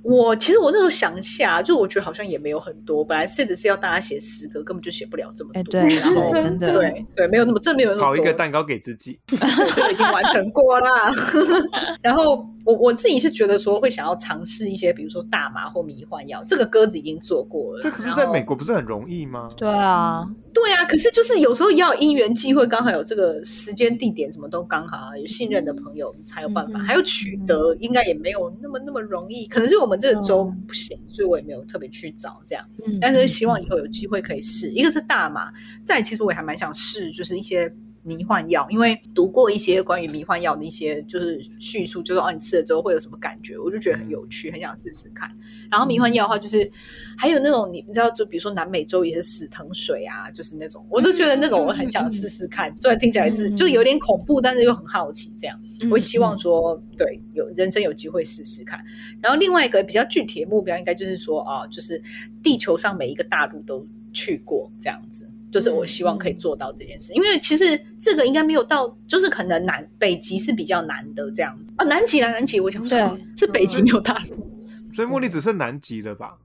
[0.05, 5.61] 我其实我那时候想一下，就我觉得好像也没有很多，本来 set 是要大家写诗歌，根本就写不了这么多。
[5.61, 8.09] 哎，对，然后 真的，对对，没有那么正面有那么多。
[8.09, 9.39] 烤一个蛋糕给自己， 对，
[9.75, 11.11] 这个已经完成过啦。
[12.03, 17.83] 然后我我自己是觉得说会想要尝试一些，比如说大麻或迷幻药，这个鸽子已经做过了。
[17.83, 19.49] 这可是在美国不是很容易吗？
[19.57, 32.65] 对啊，对啊，可是就是有时候要因缘际会，刚好有这个时间地点，什么都刚好啊，有信任的朋友才有办法，嗯还有取得应该也没有那么那么容易，可能是我们这个州不行，所以我也没有特别去找这样。
[32.87, 34.71] 嗯但是希望以后有机会可以试。
[34.71, 35.53] 一个是大麻，
[35.85, 37.71] 再其实我也还蛮想试，就是一些
[38.05, 45.31] 迷幻药，因为读过一些关于迷幻药的一些就是叙述，就是哦你吃了之后会有什么感觉，我就觉得很有趣，很想试试看。
[45.71, 46.71] 然后迷幻药的话，就是
[47.17, 52.75] 还有那种你你知道，就比如说南美洲也是死藤水啊，就是那种，我都觉得那种我很想试试看。
[52.77, 55.59] 虽然听起来是就有点恐怖，但是又很好奇这样。
[55.63, 58.83] 嗯我会希望说，对，有人生有机会试试看。
[59.21, 62.01] 然后另外一个比较具体的目标，应该就是说啊，就是
[62.43, 65.29] 地球上每一个大陆都去过这样子。
[65.55, 71.73] 就是我希望可以做到这件事，因为其实这个应该没有到，就是可能南北极是比较难的这样子。
[71.77, 74.51] 啊，南极啦，南极，我想说对是北极没有大陆，
[74.93, 76.39] 所以茉莉只剩南极了吧？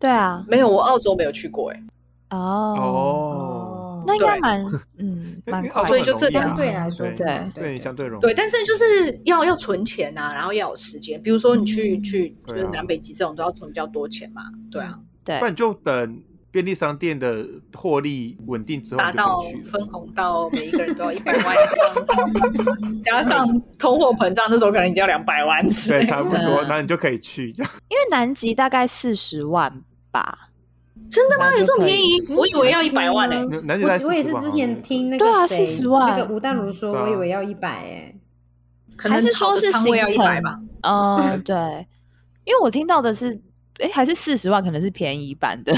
[0.00, 1.80] 对啊，没有，我澳洲没有去过哎、
[2.30, 4.66] 哦，哦，那应该蛮
[4.98, 12.02] 嗯蛮所以就这相对来说对对相对容易，对，但是就是要要存钱啊，然后要有时间，比如说你去、嗯。
[12.02, 14.42] 去就是南北极这种都要存比较多钱嘛，
[14.72, 15.38] 对啊，对。
[15.38, 16.20] 不然你就等
[16.50, 19.38] 便利商店的获利稳定之后达到。
[19.70, 21.58] 分红到每一个人都要一百万以
[22.06, 23.46] 上，加上
[23.78, 27.72] 通货膨胀，那时候可能已经要两百万对，差不多，嗯那你就可以去这样。
[27.88, 30.50] 因为南极大概四十万吧，
[31.10, 31.56] 真的吗？
[31.56, 32.20] 有这么便宜？
[32.36, 38.14] 我以为要一百万欸、南极在我我也是之前听那个对啊谁40万那个吴淡如说，我以为要一百哎，
[38.96, 40.58] 可能还是说是行程百吧？
[40.82, 41.86] 嗯，对，
[42.44, 43.40] 因为我听到的是，
[43.80, 45.72] 哎，还是四十万可能是便宜版的，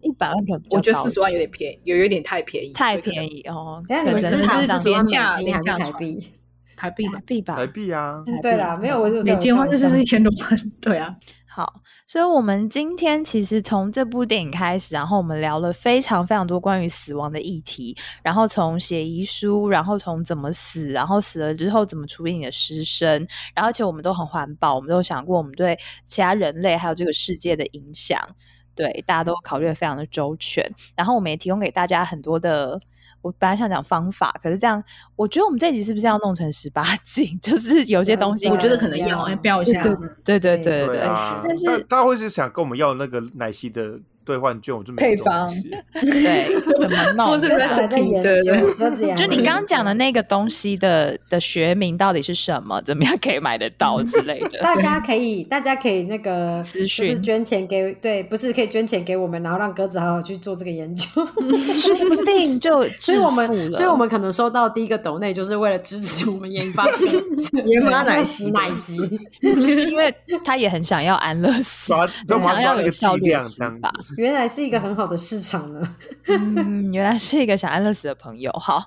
[0.00, 3.42] 一百万可能我觉得四十万有点便宜，有有点太便宜，太便宜。
[3.48, 6.32] 哦，但是你们可能是是这样谈四十万廉价美金还是廉价台币？
[6.76, 11.16] 台币吧台，币吧，台币啊，对啦，没有我就美金的话就是一千多万，对啊。
[11.48, 28.20] 好，所以我们今天其实从这部电影开始，然后我们聊了非常非常多关于死亡的议题，然后从写遗书，然后从怎么死，然后死了之后怎么处理你的尸身，然后而且我们都很环保，我们都想过我们对其他人类还有这个世界的影响，
[28.76, 32.80] 对大家都考虑的非常的周全，然后我们也提供给大家很多的。
[33.22, 34.82] 我本来想讲方法，可是这样，
[35.16, 37.38] 我觉得我们这集是不是要弄成十八禁？
[37.42, 39.82] 就是有些东西，我觉得可能要要要标一下。
[39.82, 47.28] 对对对对对，啊，但是他他会是想跟我们要那个奶昔的兑换券，我就没东西 对，怎么弄？
[47.28, 52.82] 或是在研对对究，鸽子也还就你刚刚讲的那个东西的的学名到底是什么？
[52.82, 54.58] 怎么样可以买得到之类的？
[54.60, 61.06] 大家可以，大家可以那个私就是捐钱给，对，不是可以捐钱给我们，然后让鸽子好好去做这个研究。
[61.24, 66.84] 说不定就所以我们所以我们可能收到第一个抖内，就是为了支持我们研发
[67.64, 68.96] 研发奶昔昔奶昔。
[69.40, 70.12] 就是因为
[70.44, 74.15] 他也很想要安乐死，抓，就我们想要有效率这样死法子。
[74.16, 75.96] 原来是一个很好的市场呢。
[76.28, 78.50] 嗯，原来是一个想安乐死的朋友。
[78.52, 78.82] 好，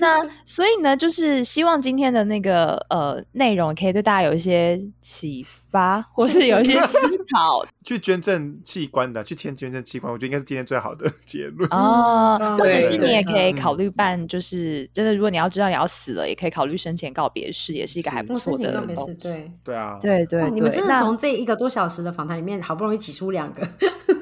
[0.00, 6.98] 那 所以呢，就是希望今天的那个呃内容可以对大家有一些启发，或是有一些思
[7.34, 11.68] 考 去捐赠器官的，去签捐赠器官，我觉得应该是今天最好的结论。
[11.70, 19.14] 哦，嗯或者是你也可以考虑办，就是真的，如果你要知道你要死了，也可以考虑生前告别式，也是一个还不我错的告别式，东西。
[19.14, 19.50] 对。
[19.64, 23.66] 对啊，对对你们真的那从这一个多小时的访谈里面，好不容易挤出两个，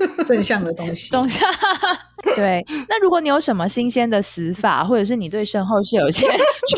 [0.26, 1.10] 正向的东西。
[1.10, 1.40] 东西。
[2.36, 6.24] 对，那如果你有什么新鲜的死法，或者是你对身后是有一些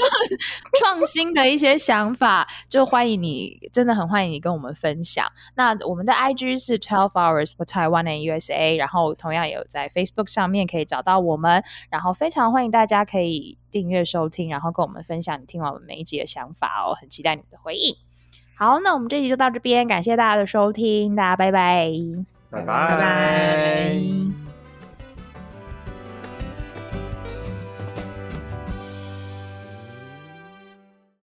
[0.81, 5.27] 创创新的一些想法，就欢迎你，真的很欢迎你跟我们分享。
[5.55, 17.95] 那我们的 IG 是 Twelve Hours for Taiwan and USA，然后同样也有在 Facebook 上面可以找到我们，然后非常欢迎大家可以订阅收听，然后跟我们分享你听完我们每一集的想法哦，很期待你的回应。
[18.57, 22.34] 好，那我们这集就到这边，感谢大家的收听，大家拜拜。
[22.55, 24.44] 拜拜。